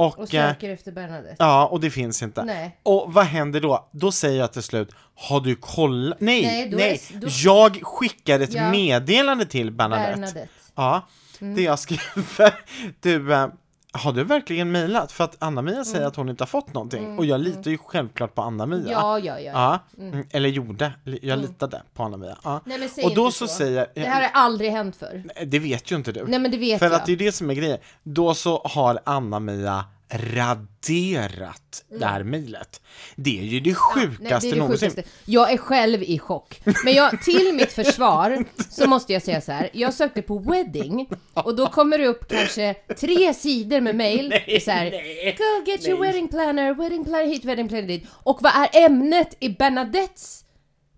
[0.00, 1.36] Och, Och eh, söker efter Bernadette.
[1.38, 2.44] ja, och det finns inte.
[2.44, 2.76] Nej.
[2.82, 3.88] Och vad händer då?
[3.92, 6.20] Då säger jag till slut, har du kollat?
[6.20, 8.70] Nej, Nej, nej, är- då- jag skickar ett Ja.
[8.70, 10.12] meddelande till Bernadette.
[10.12, 10.48] Bernadette.
[10.74, 11.06] Ja,
[11.40, 11.54] Mm.
[11.56, 12.54] det jag skriver,
[13.00, 13.46] du, eh,
[13.92, 15.12] har du verkligen mejlat?
[15.12, 17.18] För att Anna-Mia säger att hon inte har fått någonting.
[17.18, 18.78] Och jag litar ju självklart på Anna-Mia.
[18.78, 18.90] Mm.
[18.90, 19.52] Ja, ja, ja.
[19.96, 20.26] Ja, mm.
[20.30, 22.38] eller gjorde, jag litade på Anna-Mia.
[22.44, 22.60] Ja.
[22.64, 25.44] Nej men säg Och då inte så säger, Det här har aldrig hänt förr.
[25.46, 26.24] det vet ju inte du.
[26.26, 26.94] Nej men det vet För jag.
[26.94, 27.78] att det är det som är grejen.
[28.02, 32.80] Då så har Anna-Mia raderat det här mejlet.
[33.16, 34.90] Det är ju det Nej, sjukaste det någonsin.
[34.90, 35.10] sjukaste.
[35.24, 36.60] Jag är själv i chock.
[36.84, 39.70] Men jag, till mitt försvar så måste jag säga så här.
[39.72, 43.92] Jag sökte på wedding och då kommer det upp kanske tre sidor med
[44.62, 44.90] så här,
[45.36, 48.06] Go get your wedding planner, wedding planner hit, wedding planner dit.
[48.10, 50.44] Och vad är ämnet i Bernadettes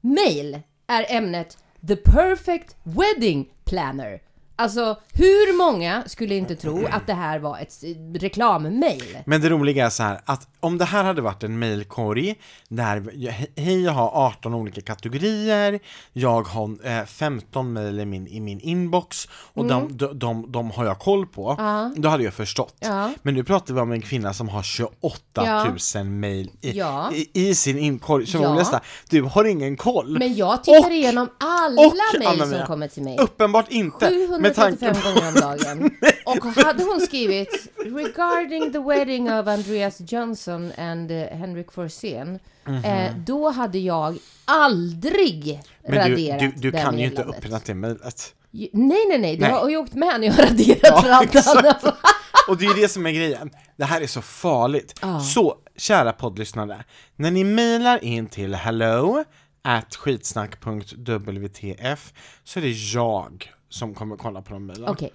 [0.01, 0.61] mail?
[0.87, 4.20] Är ämnet The perfect wedding planner.
[4.56, 7.74] Alltså, hur många skulle inte tro att det här var ett
[8.14, 9.18] reklammail?
[9.26, 12.34] Men det roliga är så här att om det här hade varit en mailkorg
[12.68, 13.10] där
[13.60, 15.80] hej jag har 18 olika kategorier,
[16.12, 20.70] jag har eh, 15 mail i min, i min inbox och de, de, de, de
[20.70, 21.64] har jag koll på, Mm.
[21.66, 21.92] Ja.
[21.96, 22.74] då hade jag förstått.
[22.80, 23.10] Ja.
[23.22, 27.10] Men nu pratar vi om en kvinna som har 28 000 mail i, Ja.
[27.12, 28.26] i, i sin inkorg.
[28.26, 28.48] Så Ja.
[28.48, 30.18] hon läste, du har ingen koll.
[30.18, 31.94] Men jag tittar Och- igenom alla och,
[32.38, 33.18] mail som kommer till mig.
[33.18, 34.10] Uppenbart inte.
[34.42, 35.09] Med 735 tanke på...
[35.14, 35.90] gånger om dagen.
[36.24, 42.38] Och hade hon skrivit “Regarding the wedding of Andreas Johnson and uh, Henrik Forsén”
[42.85, 47.61] eh, då hade jag aldrig Men du, raderat du, du det kan ju inte öppna
[47.66, 48.35] det mejlet.
[48.50, 49.52] Nej, nej, nej, det Nej.
[49.52, 51.76] har ju åkt med när jag har raderat Ja, raddarna.
[52.48, 53.50] Och det är ju det som är grejen.
[53.76, 54.98] Det här är så farligt.
[55.02, 55.20] Ja.
[55.20, 56.85] Så, kära poddlyssnare.
[57.16, 59.24] När ni mejlar in till hello
[59.62, 62.12] at skitsnack.wtf
[62.44, 64.88] så är det jag som kommer kolla på de mejlen.
[64.88, 65.12] Okej,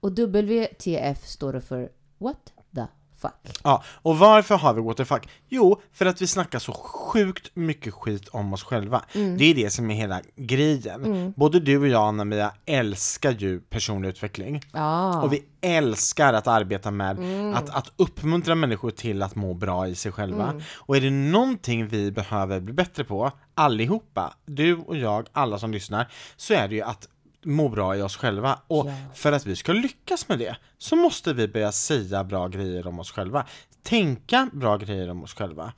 [0.00, 1.88] och WTF står det för
[2.18, 2.86] What the
[3.20, 3.58] fuck?
[3.64, 5.28] Ja, och varför har vi what the fuck?
[5.48, 9.04] Jo, för att vi snackar så sjukt mycket skit om oss själva.
[9.14, 9.38] Mm.
[9.38, 11.32] Det är det som är hela grejen.
[11.36, 14.62] Både du och jag, Anna-Mia, älskar ju personlig utveckling.
[14.72, 17.54] Ja, Och vi älskar att arbeta med Mm.
[17.54, 20.50] att, att uppmuntra människor till att må bra i sig själva.
[20.50, 20.62] Mm.
[20.74, 25.72] Och är det någonting vi behöver bli bättre på, allihopa, du och jag, alla som
[25.72, 27.08] lyssnar, så är det ju att
[27.46, 28.58] må bra i oss själva.
[28.66, 28.94] Och Ja.
[29.14, 32.98] för att vi ska lyckas med det så måste vi börja säga bra grejer om
[33.00, 33.46] oss själva.
[33.82, 35.72] Tänka bra grejer om oss själva.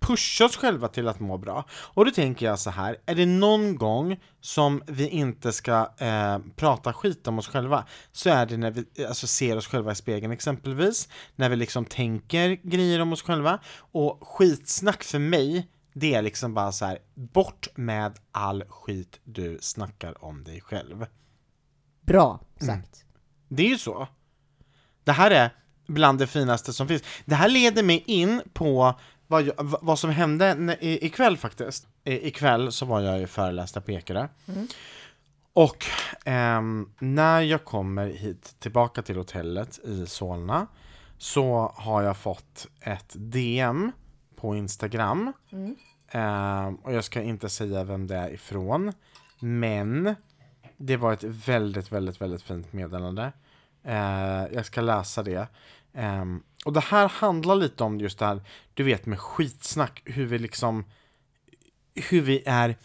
[0.00, 1.64] Pusha oss själva till att må bra.
[1.72, 6.38] Och då tänker jag så här, är det någon gång som vi inte ska eh,
[6.56, 9.94] prata skit om oss själva så är det när vi alltså, ser oss själva i
[9.94, 13.58] spegeln exempelvis, när vi liksom tänker grejer om oss själva.
[13.76, 19.58] Och skitsnack för mig, det är liksom bara så här, bort med all skit du
[19.60, 21.06] snackar om dig själv.
[22.00, 22.74] bra Mm.
[22.76, 23.04] sagt.
[23.48, 24.08] Det är ju så.
[25.04, 25.50] Det här är
[25.86, 27.02] bland det finaste som finns.
[27.24, 28.94] Det här leder mig in på
[29.26, 31.86] vad, jag, vad som hände i- ikväll faktiskt.
[32.04, 34.28] I, ikväll så var jag ju förelästa på Ekerö.
[35.52, 35.84] Och
[36.24, 40.66] ehm, när jag kommer hit tillbaka till hotellet i Solna
[41.18, 43.92] så har jag fått ett DM
[44.44, 45.32] på Instagram.
[46.08, 48.92] Ehm, och jag ska inte säga vem det är ifrån.
[49.38, 50.14] Men
[50.76, 53.32] det var ett väldigt, väldigt, väldigt fint meddelande.
[53.82, 55.48] Eh, jag ska läsa det.
[55.92, 56.24] Eh,
[56.64, 58.40] och det här handlar lite om just det här,
[58.74, 60.84] du vet med skitsnack, hur vi liksom,
[61.94, 62.76] hur vi är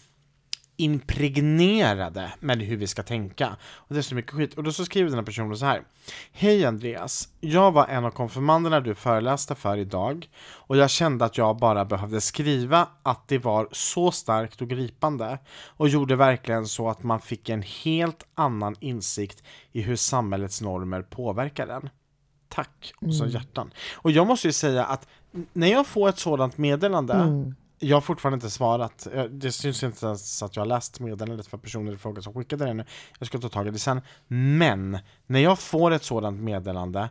[0.80, 3.58] impregnerade med hur vi ska tänka.
[3.62, 4.54] Och det är så mycket skit.
[4.54, 5.84] Och då så skriver den här personen så här.
[6.32, 11.38] Hej Andreas, jag var en av konfirmanderna du föreläste för idag och jag kände att
[11.38, 16.90] jag bara behövde skriva att det var så starkt och gripande och gjorde verkligen så
[16.90, 21.90] att man fick en helt annan insikt i hur samhällets normer påverkar den.
[22.48, 22.94] Tack!
[23.02, 23.74] Och så hjärtan.
[23.96, 25.08] Och jag måste ju säga att
[25.54, 27.14] när jag får ett sådant meddelande
[27.80, 29.08] jag har fortfarande inte svarat.
[29.30, 32.66] Det syns inte ens att jag har läst meddelandet för personer i fråga som skickade
[32.66, 32.86] det nu.
[33.20, 34.02] Jag ska ta tag i det sen.
[34.28, 37.10] Men när jag får ett sådant meddelande,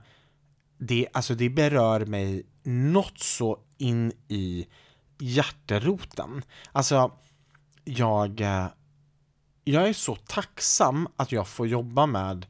[0.79, 4.67] det, alltså det berör mig något så in i
[5.19, 6.43] hjärteroten.
[6.73, 7.13] Alltså,
[7.85, 8.67] jag, eh,
[9.65, 12.47] jag är så tacksam att jag får jobba med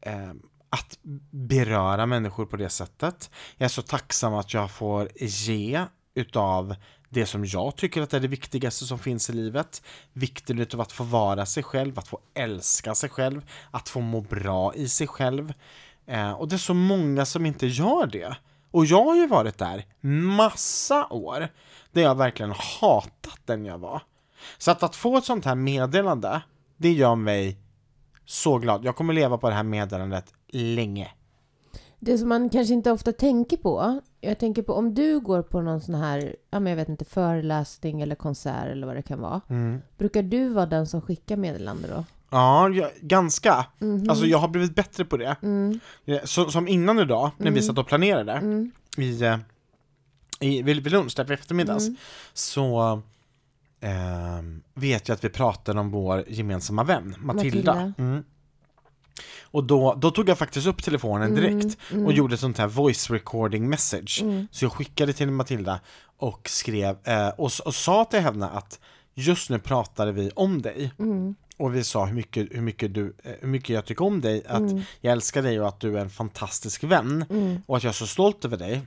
[0.00, 0.32] eh,
[0.70, 0.98] att
[1.30, 3.30] beröra människor på det sättet.
[3.56, 6.74] Jag är så tacksam att jag får ge utav
[7.12, 9.82] det som jag tycker att är det viktigaste som finns i livet.
[10.12, 14.20] Vikten utav att få vara sig själv, att få älska sig själv, att få må
[14.20, 15.52] bra i sig själv.
[16.06, 18.36] Eh, och det är så många som inte gör det.
[18.70, 19.84] Och jag har ju varit där
[20.36, 21.48] massa år,
[21.92, 24.02] där jag verkligen hatat den jag var.
[24.58, 26.42] Så att, att få ett sånt här meddelande,
[26.76, 27.58] det gör mig
[28.24, 28.84] så glad.
[28.84, 31.10] Jag kommer leva på det här meddelandet länge.
[32.04, 35.60] Det som man kanske inte ofta tänker på, jag tänker på om du går på
[35.60, 39.20] någon sån här, ja men jag vet inte, föreläsning eller konsert eller vad det kan
[39.20, 39.40] vara.
[39.98, 42.04] Brukar du vara den som skickar meddelande då?
[42.30, 43.66] Ja, jag, ganska.
[44.08, 45.36] Alltså jag har blivit bättre på det.
[46.04, 48.42] Eh, Så, som innan idag, när vi satt och planerade
[48.96, 49.38] i, eh,
[50.40, 51.84] i, vid, vid lunch där på eftermiddags,
[52.32, 53.00] så
[53.80, 57.74] ehm, vet jag att vi pratade om vår gemensamma vän, Matilda.
[57.74, 58.22] Matilda.
[59.18, 59.48] Mm.
[59.50, 63.10] Och då, då tog jag faktiskt upp telefonen direkt och gjorde ett sånt här voice
[63.10, 64.24] recording message.
[64.50, 65.80] Så jag skickade till Matilda
[66.16, 68.80] och skrev eh, och, och sa till henne att
[69.14, 70.92] just nu pratade vi om dig.
[71.56, 74.42] Och vi sa hur mycket, hur, mycket du, eh, hur mycket jag tycker om dig,
[74.48, 74.62] att
[75.00, 77.24] jag älskar dig och att du är en fantastisk vän.
[77.66, 78.80] Och att jag är så stolt över dig.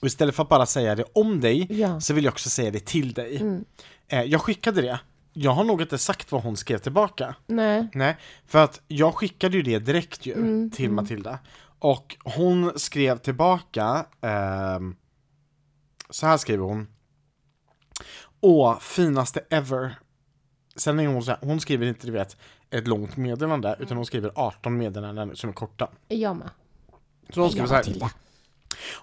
[0.00, 2.00] Och istället för att bara säga det om dig, Ja.
[2.00, 3.42] så vill jag också säga det till dig.
[4.08, 5.00] Eh, jag skickade det.
[5.32, 7.34] Jag har nog inte sagt vad hon skrev tillbaka.
[7.46, 7.88] Nej.
[7.94, 8.16] Nej,
[8.46, 11.38] för att jag skickade ju det direkt ju till Matilda.
[11.78, 14.96] Och hon skrev tillbaka, ehm,
[16.10, 16.88] så här skriver hon.
[18.40, 19.98] Åh, finaste ever.
[20.76, 22.36] Sen är hon så här, hon skriver inte du vet
[22.70, 25.88] ett långt meddelande, utan hon skriver 18 meddelanden som är korta.
[26.08, 26.50] Jag med.
[27.30, 28.10] Så hon skriver så här.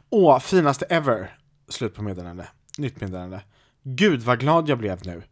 [0.09, 1.37] Åh, finaste ever!
[1.69, 2.47] Slut på meddelande.
[2.77, 3.41] Nytt meddelande.
[3.83, 5.23] Gud vad glad jag blev nu.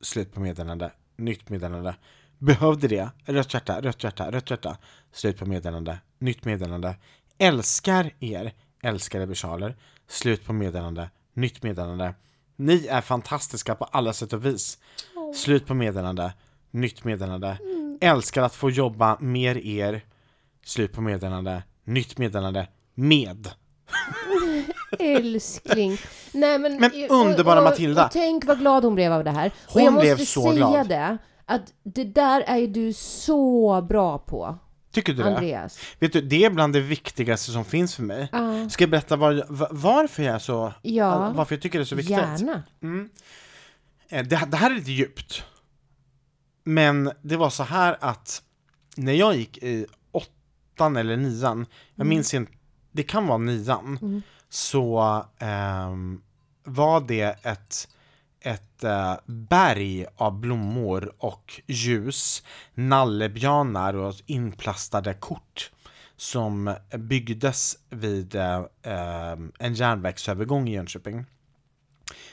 [0.00, 0.92] Slut på meddelande.
[1.16, 1.94] Nytt meddelande.
[2.38, 3.10] Behövde det.
[3.24, 4.76] Rött hjärta, rött hjärta, rött hjärta.
[5.12, 5.98] Slut på meddelande.
[6.18, 6.96] Nytt meddelande.
[7.38, 8.52] Älskar er.
[8.82, 9.76] Älskar Ebersaler.
[10.08, 11.10] Slut på meddelande.
[11.34, 12.14] Nytt meddelande.
[12.56, 14.78] Ni är fantastiska på alla sätt och vis.
[15.34, 16.32] Slut på meddelande.
[16.70, 17.58] Nytt meddelande.
[18.00, 20.04] Älskar att få jobba med er.
[20.64, 21.62] Slut på meddelande.
[21.84, 22.68] Nytt meddelande.
[22.94, 23.48] Med.
[24.98, 25.98] Älskling.
[26.32, 28.04] Nej, men, Men underbara och, och, Matilda.
[28.06, 29.46] Och tänk vad glad hon blev av det här.
[29.66, 30.88] och Hon jag måste blev så säga glad.
[30.88, 34.58] det, att det där är ju du så bra på,
[34.92, 35.28] Tycker du det?
[35.36, 35.78] Andreas.
[35.98, 38.28] Vet du, det är bland det viktigaste som finns för mig.
[38.32, 38.68] Ja.
[38.70, 41.32] Ska jag berätta var, va- varför jag så, Ja.
[41.36, 42.16] varför jag tycker det är så viktigt?
[42.16, 42.62] Gärna.
[44.08, 45.42] Eh, Det, det här är lite djupt.
[46.64, 48.42] Men det var så här att
[48.96, 52.52] när jag gick i åttan eller nian, jag minns inte,
[52.92, 56.22] det kan vara nian, så ehm,
[56.64, 57.88] var det ett,
[58.40, 62.42] ett eh, berg av blommor och ljus,
[62.74, 65.70] nallebjörnar och inplastade kort
[66.16, 71.24] som byggdes vid eh, ehm, en järnvägsövergång i Jönköping.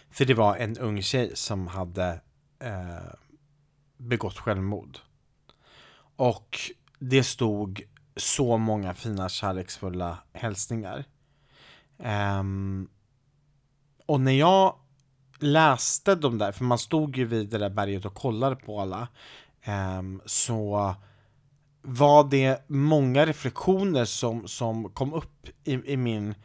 [0.10, 2.22] För det var en ung tjej som hade
[2.60, 3.14] eh,
[3.98, 4.98] begått självmord.
[6.16, 6.60] Och
[7.00, 7.82] det stod
[8.16, 11.06] så många fina kärleksfulla hälsningar.
[11.98, 12.90] Um,
[14.06, 14.76] och när jag
[15.40, 19.08] läste de där, för man stod ju vid det där berget och kollade på alla,
[19.98, 20.96] um, så
[21.82, 26.36] var det många reflektioner som, som kom upp i, i min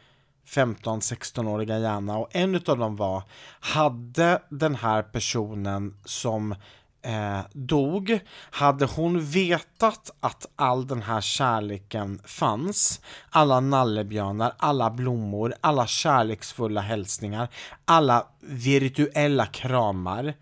[0.47, 2.17] 15-16-åriga hjärna.
[2.17, 3.23] Och en utav dem var
[3.59, 6.55] Hade den här personen som
[7.03, 8.19] eh, dog
[8.51, 16.81] Hade hon vetat att all den här kärleken fanns Alla nallebjörnar, alla blommor, alla kärleksfulla
[16.81, 17.47] hälsningar
[17.85, 20.33] Alla virtuella kramar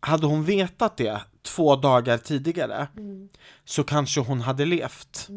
[0.00, 2.88] Hade hon vetat det två dagar tidigare
[3.64, 5.28] så kanske hon hade levt.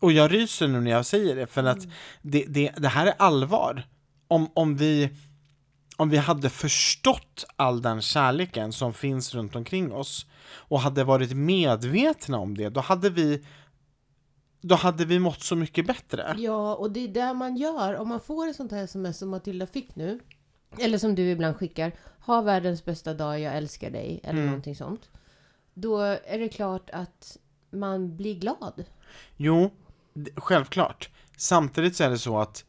[0.00, 1.86] Och jag ryser nu när jag säger det, för att
[2.22, 3.82] det, det, det här är allvar.
[4.28, 5.10] Om, om, vi,
[5.98, 11.32] om vi hade förstått all den kärleken som finns runt omkring oss och hade varit
[11.32, 13.44] medvetna om det, då hade vi
[14.60, 16.34] då hade vi mått så mycket bättre.
[16.38, 17.96] Ja, och det är det man gör.
[17.96, 20.20] Om man får ett sånt här sms som Matilda fick nu,
[20.78, 21.92] eller som du ibland skickar,
[22.26, 24.46] ha världens bästa dag, jag älskar dig, eller Mm.
[24.46, 25.10] någonting sånt.
[25.74, 27.36] Då är det klart att
[27.70, 28.84] man blir glad.
[29.36, 29.70] Jo,
[30.36, 31.10] självklart.
[31.36, 32.64] Samtidigt så är det så att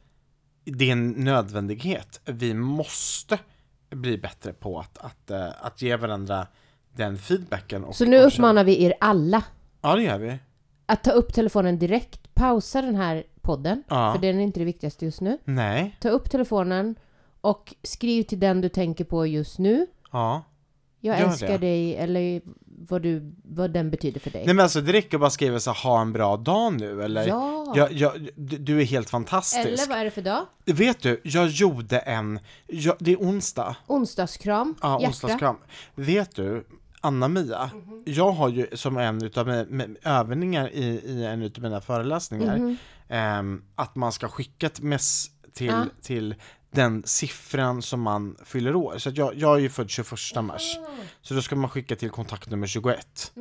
[0.74, 2.22] det är en nödvändighet.
[2.26, 3.40] Vi måste
[3.90, 6.48] bli bättre på att, att, eh, att ge varandra
[6.96, 7.84] den feedbacken.
[7.84, 9.44] Och, Så nu uppmanar vi er alla
[9.82, 10.38] Ja, det gör vi.
[10.86, 14.14] att ta upp telefonen direkt, pausa den här podden, Ja.
[14.14, 15.38] för den är inte det viktigaste just nu.
[15.44, 16.96] Nej, Ta upp telefonen
[17.42, 19.88] och skriv till den du tänker på just nu.
[20.12, 20.44] ja.
[21.02, 21.58] Jag Gör älskar det.
[21.58, 22.42] dig, eller
[22.90, 24.46] vad, du, vad den betyder för dig.
[24.46, 27.28] Nej men alltså det räcker att bara skriva så ha en bra dag nu eller
[27.28, 27.74] ja!
[27.76, 29.68] jag, jag, du är helt fantastisk.
[29.68, 30.46] eller vad är det för dag?
[30.66, 35.08] Vet du, jag gjorde en, jag, det är onsdag, Onsdagskram, ja hjärta.
[35.08, 35.58] onsdagskram.
[35.96, 36.66] Vet du,
[37.02, 37.70] Anna-Mia,
[38.06, 43.64] jag har ju som en utav mina övningar i, i en utav mina föreläsningar ehm,
[43.76, 45.86] att man ska skicka ett mess till, Ja.
[46.02, 46.36] till
[46.72, 48.98] den siffran som man fyller år.
[48.98, 50.12] Så jag, jag är ju född 21
[50.44, 50.78] mars.
[51.30, 53.32] Så då ska man skicka till kontaktnummer 21.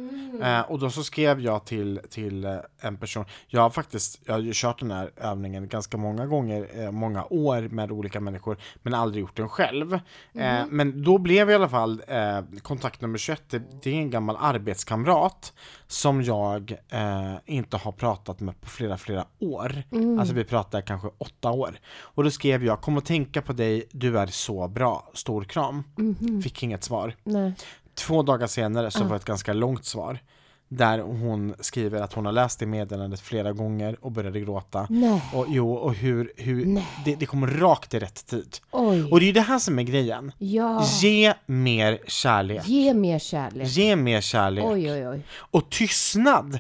[0.43, 4.35] Eh, och då så skrev jag till, till eh, en person, jag har faktiskt jag
[4.35, 8.59] har ju kört den här övningen ganska många gånger, eh, många år med olika människor,
[8.83, 9.95] men aldrig gjort den själv.
[10.35, 14.37] Eh, men då blev i alla fall eh, kontaktnummer 21, det, det är en gammal
[14.41, 15.53] arbetskamrat
[15.87, 16.77] som jag
[17.47, 19.83] inte har pratat med på flera, flera år.
[20.21, 21.79] Alltså vi pratade kanske åtta år.
[22.01, 25.85] Och då skrev jag, kom och tänka på dig, du är så bra, stor kram.
[26.43, 27.15] Fick inget svar.
[27.25, 27.53] Nej.
[27.99, 30.19] Två dagar senare så var det ett ganska långt svar.
[30.71, 34.87] Där hon skriver att hon har läst det meddelandet flera gånger och började gråta.
[34.91, 35.23] Nej.
[35.35, 38.57] Och jo, och hur, hur det, det kommer rakt i rätt tid.
[38.71, 39.05] Oj.
[39.11, 40.33] Och det är ju det här som är grejen.
[40.39, 40.85] Ja.
[41.01, 42.69] Ge mer kärlek.
[42.69, 43.69] Ge mer kärlek.
[43.69, 44.65] Ge mer kärlek.
[44.65, 45.23] Oj, oj, oj.
[45.33, 46.59] Och tystnad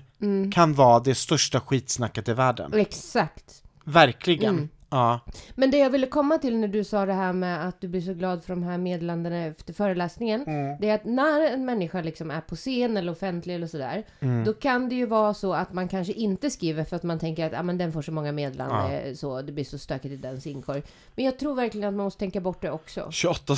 [0.54, 2.74] kan vara det största skitsnacket i världen.
[2.74, 3.62] Exakt.
[3.84, 4.54] Verkligen.
[4.54, 4.68] Mm.
[4.90, 5.20] Ja.
[5.54, 8.00] Men det jag ville komma till när du sa det här med att du blir
[8.00, 10.44] så glad för de här meddelandena efter föreläsningen.
[10.80, 14.04] Det är att när en människa liksom är på scen eller offentlig eller sådär.
[14.44, 17.46] Då kan det ju vara så att man kanske inte skriver för att man tänker
[17.46, 20.46] att ah, men den får så många meddelanden så det blir så stökigt i dens
[20.46, 20.82] inkorg.
[21.14, 23.10] Men jag tror verkligen att man måste tänka bort det också.
[23.10, 23.54] 28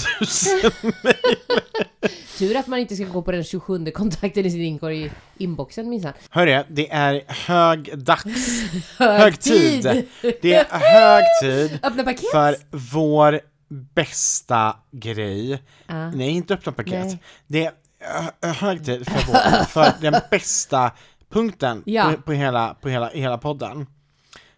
[0.62, 0.72] 000.
[2.38, 5.88] Tur att man inte ska gå på den 27 kontakten i sin inkorg i inboxen
[5.88, 6.12] minsann.
[6.30, 8.24] Hörru, det är hög dags.
[8.98, 10.06] Hög tid.
[10.42, 12.30] Det är hög tid Öppna paket!
[12.32, 13.40] för vår
[13.94, 15.62] bästa grej.
[15.86, 16.10] Ja.
[16.10, 17.04] Nej, inte öppna paket.
[17.06, 17.18] Nej.
[17.46, 17.72] Det är
[18.42, 20.90] hö- hög tid för, vår, för den bästa
[21.30, 22.12] punkten Ja.
[22.16, 23.86] på, på, hela, på hela, hela podden.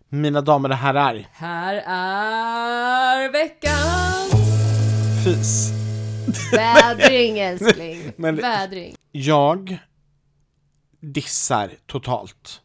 [0.08, 4.32] Mina damer och herrar, Här är veckans
[5.24, 5.70] fis.
[6.52, 8.12] vädring älskling.
[8.16, 8.96] Men- Vädring.
[9.12, 9.78] Jag
[11.00, 12.60] dissar totalt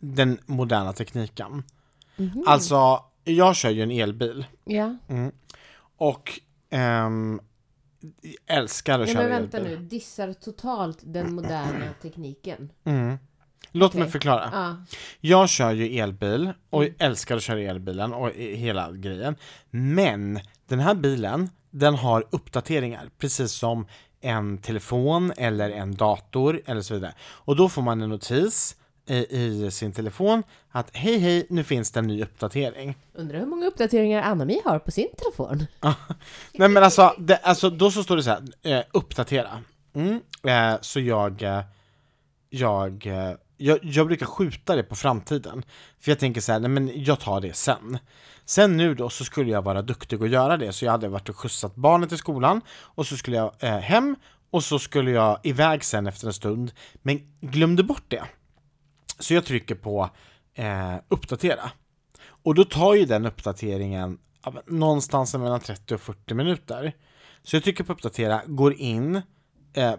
[0.00, 1.62] den moderna tekniken.
[2.16, 2.44] Mhm.
[2.46, 4.96] Alltså, jag kör ju en elbil Ja.
[5.96, 7.40] och ehm,
[8.46, 9.78] älskar att ja köra men vänta elbil.
[9.80, 12.72] nu, dissar totalt den moderna tekniken.
[12.84, 13.16] Mm.
[13.72, 14.12] Låt mig Okej.
[14.12, 14.50] förklara.
[14.52, 14.76] Ja.
[15.20, 16.94] Jag kör ju elbil och Mm.
[16.98, 19.36] älskar att köra elbilen och i- hela grejen.
[19.70, 23.86] Men den här bilen, den har uppdateringar, precis som
[24.20, 27.14] en telefon eller en dator eller så vidare.
[27.20, 32.00] Och då får man en notis i, sin telefon att hej hej, nu finns det
[32.00, 32.96] en ny uppdatering.
[33.14, 35.66] Undrar hur många uppdateringar Anna-Mi har på sin telefon?
[36.52, 39.62] Nej men alltså, det, alltså då så står det så här, eh, uppdatera.
[39.94, 41.60] Mm, eh, så jag, eh,
[42.50, 45.62] jag, eh, jag, jag brukar skjuta det på framtiden.
[46.00, 47.98] För jag tänker så här, nej men jag tar det sen.
[48.44, 51.28] Sen nu då så skulle jag vara duktig och göra det, så jag hade varit
[51.28, 54.16] och skjutsat barnet till skolan och så skulle jag eh, hem
[54.50, 58.22] och så skulle jag iväg sen efter en stund, men glömde bort det.
[59.18, 60.10] Så jag trycker på
[60.54, 61.70] eh, uppdatera.
[62.26, 66.92] Och då tar ju den uppdateringen ja, någonstans mellan 30 och 40 minuter.
[67.42, 69.22] Så jag trycker på uppdatera, går in,
[69.72, 69.94] eh,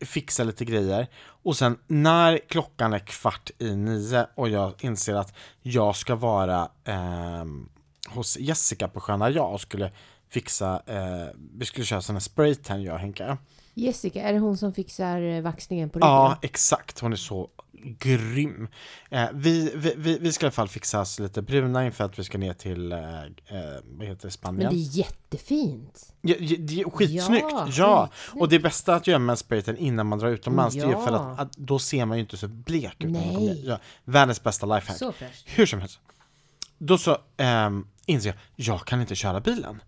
[0.00, 5.34] fixar lite grejer och sen när klockan är kvart i nio och jag inser att
[5.62, 7.44] jag ska vara eh,
[8.08, 9.92] hos Jessica på Sköna Jag och skulle
[10.28, 13.38] fixa, eh, vi skulle köra sån här spraytan jag och Henka.
[13.74, 16.08] Jessica, är det hon som fixar eh, vaxningen på ryggen?
[16.10, 16.98] Ja, exakt.
[17.00, 17.48] Hon är så
[17.98, 18.68] grym.
[19.10, 22.18] Eh, vi, vi, vi, vi ska i alla fall fixa oss lite bruna inför att
[22.18, 23.28] vi ska ner till, eh, eh,
[23.84, 24.70] vad heter det, Men Spanien.
[24.74, 26.14] det är jättefint.
[26.20, 27.46] Ja, ja, det är skitsnyggt!
[27.50, 28.40] Ja, Ja, skitsnyggt.
[28.42, 31.16] och det bästa att göra med sprayten innan man drar utomlands, det är för Ja.
[31.32, 33.10] att, att då ser man ju inte så blek ut.
[33.10, 33.64] Nej.
[33.66, 34.98] Ja, världens bästa lifehack.
[34.98, 35.44] Så fräscht.
[35.46, 36.00] Hur som helst.
[36.78, 39.82] Då så ehm, inser jag, jag kan inte köra bilen.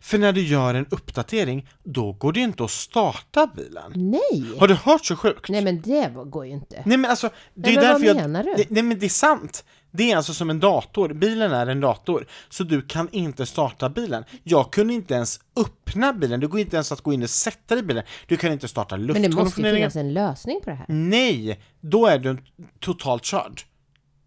[0.00, 3.92] För när du gör en uppdatering, då går det inte att starta bilen.
[3.94, 4.44] Nej!
[4.58, 5.48] Har du hört så sjukt?
[5.48, 6.82] Nej men det går ju inte.
[6.86, 8.16] Nej men alltså, det Nej, är men vad därför jag...
[8.16, 8.54] menar du?
[8.56, 9.64] Det, nej men det är sant!
[9.92, 13.88] Det är alltså som en dator, bilen är en dator, så du kan inte starta
[13.88, 14.24] bilen.
[14.42, 17.74] Jag kunde inte ens öppna bilen, det går inte ens att gå in och sätta
[17.74, 18.04] dig i bilen.
[18.26, 19.90] Du kan inte starta Men det måste ju luftkonditioneringen.
[19.90, 20.86] finnas en lösning på det här.
[20.88, 21.60] Nej!
[21.80, 22.38] Då är du
[22.80, 23.60] totalt körd.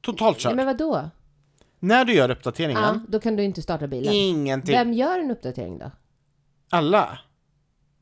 [0.01, 0.55] Totalt körd.
[0.55, 1.09] Nej, men vadå?
[1.83, 4.13] När du gör Ja, uppdateringen, då kan du inte starta bilen.
[4.13, 4.75] ingenting.
[4.75, 5.91] Vem gör en uppdatering då?
[6.69, 7.19] Alla.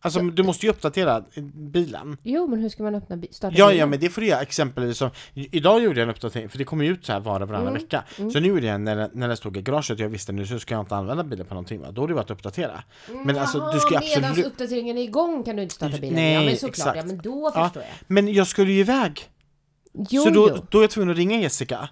[0.04, 2.18] Alltså du måste ju uppdatera bilen.
[2.24, 3.80] Jo, men hur ska man öppna starta Ja, bilen?
[3.80, 6.64] ja, men det får du göra exempelvis som, idag gjorde jag en uppdatering, för det
[6.64, 8.04] kommer ju ut så här var och varannan Mm, vecka.
[8.34, 10.74] Så nu gjorde jag när, när det stod i garaget, jag visste nu så ska
[10.74, 12.84] jag inte använda bilen på någonting va, då har det varit att uppdatera.
[13.26, 14.48] Men alltså du ska ju Medan absolut...
[14.48, 16.16] uppdateringen är igång kan du inte starta bilen.
[16.16, 16.70] Nej, ja, men såklart.
[16.70, 16.98] exakt.
[16.98, 17.92] Ja, men då Ja, förstår jag.
[18.08, 19.30] Men jag skulle ju iväg,
[20.10, 20.66] Jo, så då, jo.
[20.70, 21.90] då är jag tvungen att ringa Jessica.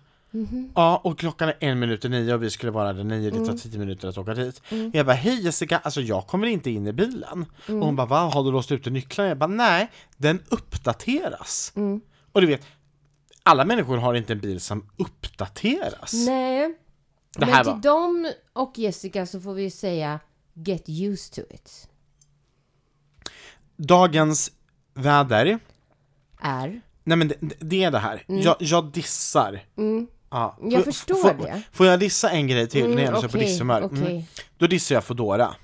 [0.76, 3.46] Ja, och klockan är en minut i nio och vi skulle vara där nio, det
[3.46, 4.62] tar tio minuter att åka dit.
[4.94, 7.46] Jag bara, hej Jessica, alltså jag kommer inte in i bilen.
[7.68, 9.28] Och hon bara, va, har du låst ute nycklarna?
[9.30, 11.74] Jag bara, nej, den uppdateras.
[12.32, 12.62] Och du vet,
[13.44, 16.14] alla människor har inte en bil som uppdateras.
[16.14, 16.78] Nej.
[17.38, 20.20] Det Men till var- dem och Jessica så får vi säga
[20.54, 21.90] get used to it.
[23.78, 24.52] Dagens
[24.94, 25.60] väder,
[26.42, 26.82] Är.
[27.04, 29.60] nej men det, det är det här, jag, jag dissar.
[30.32, 30.58] Ja.
[30.60, 30.72] Mm.
[30.72, 31.62] Jag förstår får, det.
[31.72, 33.84] Får jag dissa en grej till när jag så på disshumör?
[33.84, 34.12] okej.
[34.12, 34.24] Mm.
[34.58, 35.56] Då dissar jag Foodora.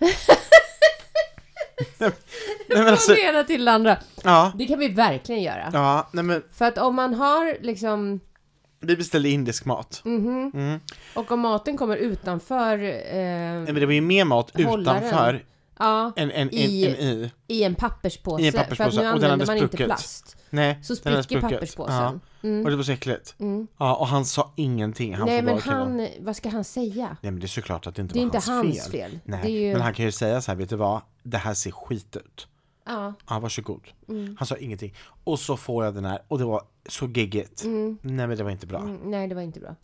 [1.97, 2.11] nej,
[2.68, 3.97] men alltså, Det ena till det andra.
[4.24, 5.70] ja, Det kan vi verkligen göra.
[5.74, 8.20] ja, nej men För att om man har liksom,
[8.80, 10.01] vi beställde indisk mat.
[10.05, 10.80] Mm.
[11.13, 15.03] och om maten kommer utanför, Nej, eh, men det var ju mer mat Hållaren.
[15.03, 15.43] utanför
[15.80, 17.32] ja, än, än, I- än i.
[17.48, 18.44] i en papperspåse.
[18.44, 20.38] I en för papperspåse, nu och den använder man inte plast.
[20.50, 22.20] Nej, Så spricker papperspåsen.
[22.44, 22.58] Mm.
[22.58, 22.64] Ja.
[22.64, 23.36] Och det var så äckligt.
[23.78, 25.16] Ja, och han sa ingenting.
[25.16, 27.18] Han Nej men han, vad ska han säga?
[27.22, 28.92] Nej men det är såklart att det inte Det var inte hans, hans fel.
[29.12, 29.20] fel.
[29.24, 31.02] Nej, ju- men han kan ju säga så här, vet du vad?
[31.24, 32.48] Det här ser skit ut.
[32.86, 33.14] Ja.
[33.30, 33.88] Ja, varsågod.
[34.10, 34.36] Mm.
[34.40, 34.94] Han sa ingenting.
[35.24, 37.64] Och så får jag den här och det var så geggigt.
[37.66, 38.80] Nej men det var inte bra.
[38.80, 39.76] Mm, nej, det var inte bra.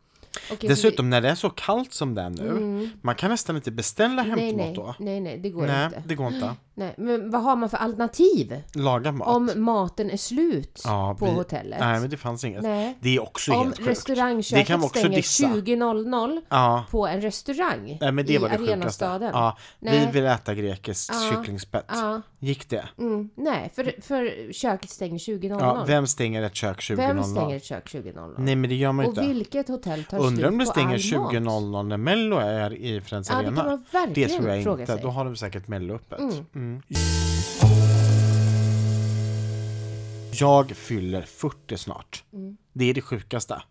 [0.49, 3.71] Så Dessutom när det är så kallt som det är nu, man kan nästan inte
[3.71, 4.95] beställa vi, nej, hämtmat nej, då.
[4.99, 6.03] nej, nej, det går Nej, inte.
[6.05, 6.55] det går inte.
[6.73, 8.61] Nej, men vad har man för alternativ?
[8.75, 9.27] Laga mat.
[9.27, 11.79] Om maten är slut Ja, på vi- hotellet?
[11.79, 12.63] Nej men det fanns inget.
[12.63, 12.97] Nej.
[13.01, 13.85] Det är också Om helt sjukt.
[13.85, 15.47] Det restaurangköket vi stänger dissa.
[15.47, 16.83] 20.00 Ja.
[16.91, 19.31] på en restaurang Nej men det i var det arenastaden.
[19.33, 20.09] Ja, vi Nej.
[20.13, 21.31] vill äta grekiskt Ja.
[21.35, 21.85] kycklingspett.
[21.87, 22.21] Ja.
[22.39, 22.85] Gick det?
[22.97, 25.59] Mm, nej, för, för köket stänger 20.00.
[25.59, 26.95] Ja, vem stänger ett kök 20.00?
[26.95, 28.33] Vem stänger ett kök 20.00?
[28.37, 29.27] Nej men det gör man ju Och inte.
[29.33, 31.33] vilket hotell tar Undrar om det slut stänger all mat?
[31.33, 33.55] 20.00 när Mello är i Friends Ja, det Arena?
[33.61, 34.85] kan man det verkligen tror jag inte.
[34.85, 34.99] sig.
[35.01, 36.19] Då har de säkert Mello öppet.
[36.19, 36.45] Mm.
[40.33, 42.23] Jag fyller 40 snart.
[42.33, 42.57] Mm.
[42.73, 43.61] Det är det sjukaste.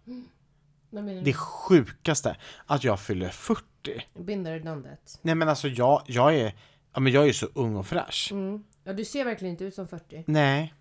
[0.91, 2.37] Vad menar Det sjukaste
[2.67, 3.65] att jag fyller 40.
[3.83, 4.23] du?
[4.23, 5.19] Been there, done that.
[5.23, 6.55] Nej men alltså jag, jag är
[6.93, 8.29] Ja men jag är så ung och fräsch.
[8.33, 8.65] Mm.
[8.85, 10.25] Ja, du ser verkligen inte ut som 40.
[10.27, 10.75] Nej,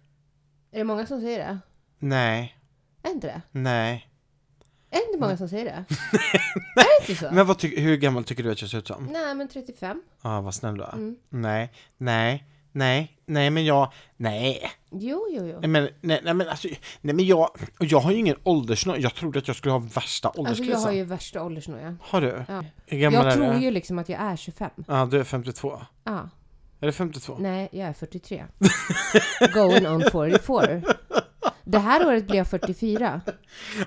[0.71, 1.59] Är det många som säger det?
[1.99, 2.57] nej,
[3.03, 3.41] Är inte det?
[3.51, 4.08] nej.
[4.91, 5.71] Är det inte många som säger det?
[6.75, 7.31] är det inte så?
[7.33, 9.05] Men vad ty- hur gammal tycker du att jag ser ut som?
[9.11, 10.01] Nej, men 35.
[10.21, 10.93] Ja, vad snäll du är.
[10.93, 11.15] Mm.
[11.29, 14.71] Nej, nej, nej, nej men jag, nej.
[14.91, 15.59] Jo, jo, jo.
[15.59, 16.67] Nej men, nej, nej men alltså,
[17.01, 18.99] nej men jag, och jag har ju ingen åldersnoja.
[18.99, 20.73] Jag trodde att jag skulle ha värsta Alltså ålderskrisen.
[20.73, 21.97] jag har ju värsta åldersnoja.
[22.01, 22.43] Har du?
[22.47, 22.63] Ja.
[22.85, 23.59] Hur gammal Jag är tror du?
[23.59, 24.69] ju liksom att jag är 25.
[24.87, 25.81] Ja, du är 52.
[26.03, 26.29] Ja.
[26.81, 27.37] Är du 52?
[27.39, 28.45] Nej, jag är 43.
[29.53, 30.81] Going on 44.
[31.71, 33.21] Det här året blir jag 44.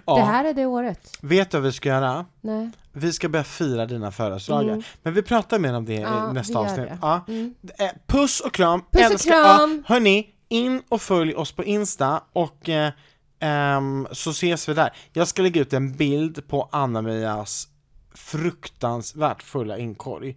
[0.06, 0.16] Ja.
[0.16, 1.18] Det här är det året.
[1.20, 2.26] Vet du vad vi ska göra?
[2.40, 2.70] Nej.
[2.92, 4.68] Vi ska börja fira dina födelsedagar.
[4.72, 4.82] Mm.
[5.02, 6.88] Men vi pratar mer om det Ja, i nästa avsnitt.
[7.02, 7.24] Ja.
[7.28, 7.54] Mm.
[7.78, 8.80] Eh, Puss och kram!
[8.80, 9.84] Puss och Älskar- kram!
[9.88, 12.92] Ja, hörni, in och följ oss på Insta och eh,
[13.40, 14.92] ehm, så ses vi där.
[15.12, 17.68] Jag ska lägga ut en bild på Anna-Mias
[18.14, 20.36] fruktansvärt fulla inkorg.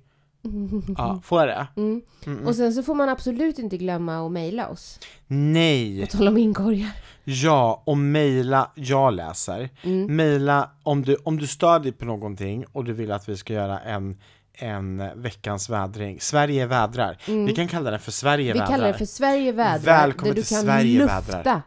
[0.97, 1.67] Ja, får jag det?
[1.81, 2.47] Mm.
[2.47, 4.99] Och sen så får man absolut inte glömma att mejla oss.
[5.27, 6.01] Nej!
[6.01, 6.91] På tal om inkorgar.
[7.23, 9.69] Ja, och mejla, jag läser.
[9.83, 10.15] Mm.
[10.15, 13.53] Mejla om du, om du stör dig på någonting och du vill att vi ska
[13.53, 14.17] göra en,
[14.53, 16.19] en veckans vädring.
[16.21, 17.17] Sverige vädrar.
[17.45, 18.53] Vi kan kalla den för Sverige Mm.
[18.53, 18.75] Vi vädrar.
[18.77, 19.79] kallar det för Sverige vädrar.
[19.79, 21.61] Välkommen där du till kan Sverige lufta vädrar.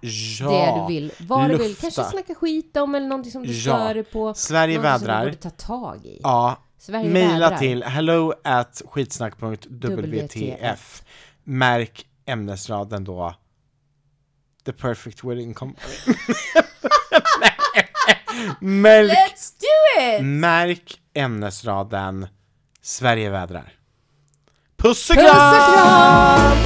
[0.50, 1.12] Det du vill.
[1.20, 1.68] Vad du vill.
[1.68, 1.80] lufta.
[1.80, 3.60] Kanske snacka skit om eller någonting som du Ja.
[3.60, 4.34] stör på.
[4.34, 5.24] Sverige någonting som vädrar.
[5.24, 6.20] du borde ta tag i.
[6.22, 7.58] Ja, Sverige vädrar.
[7.58, 11.02] till hello at skitsnack.wtf.
[11.44, 13.34] Märk ämnesraden då
[14.64, 15.86] The Perfect Wedding Company.
[18.60, 20.24] Märk, Let's do it!
[20.24, 22.26] märk ämnesraden
[22.82, 23.72] Sverige vädrar.
[24.76, 25.74] Puss och Puss och kram!
[25.74, 26.58] kram!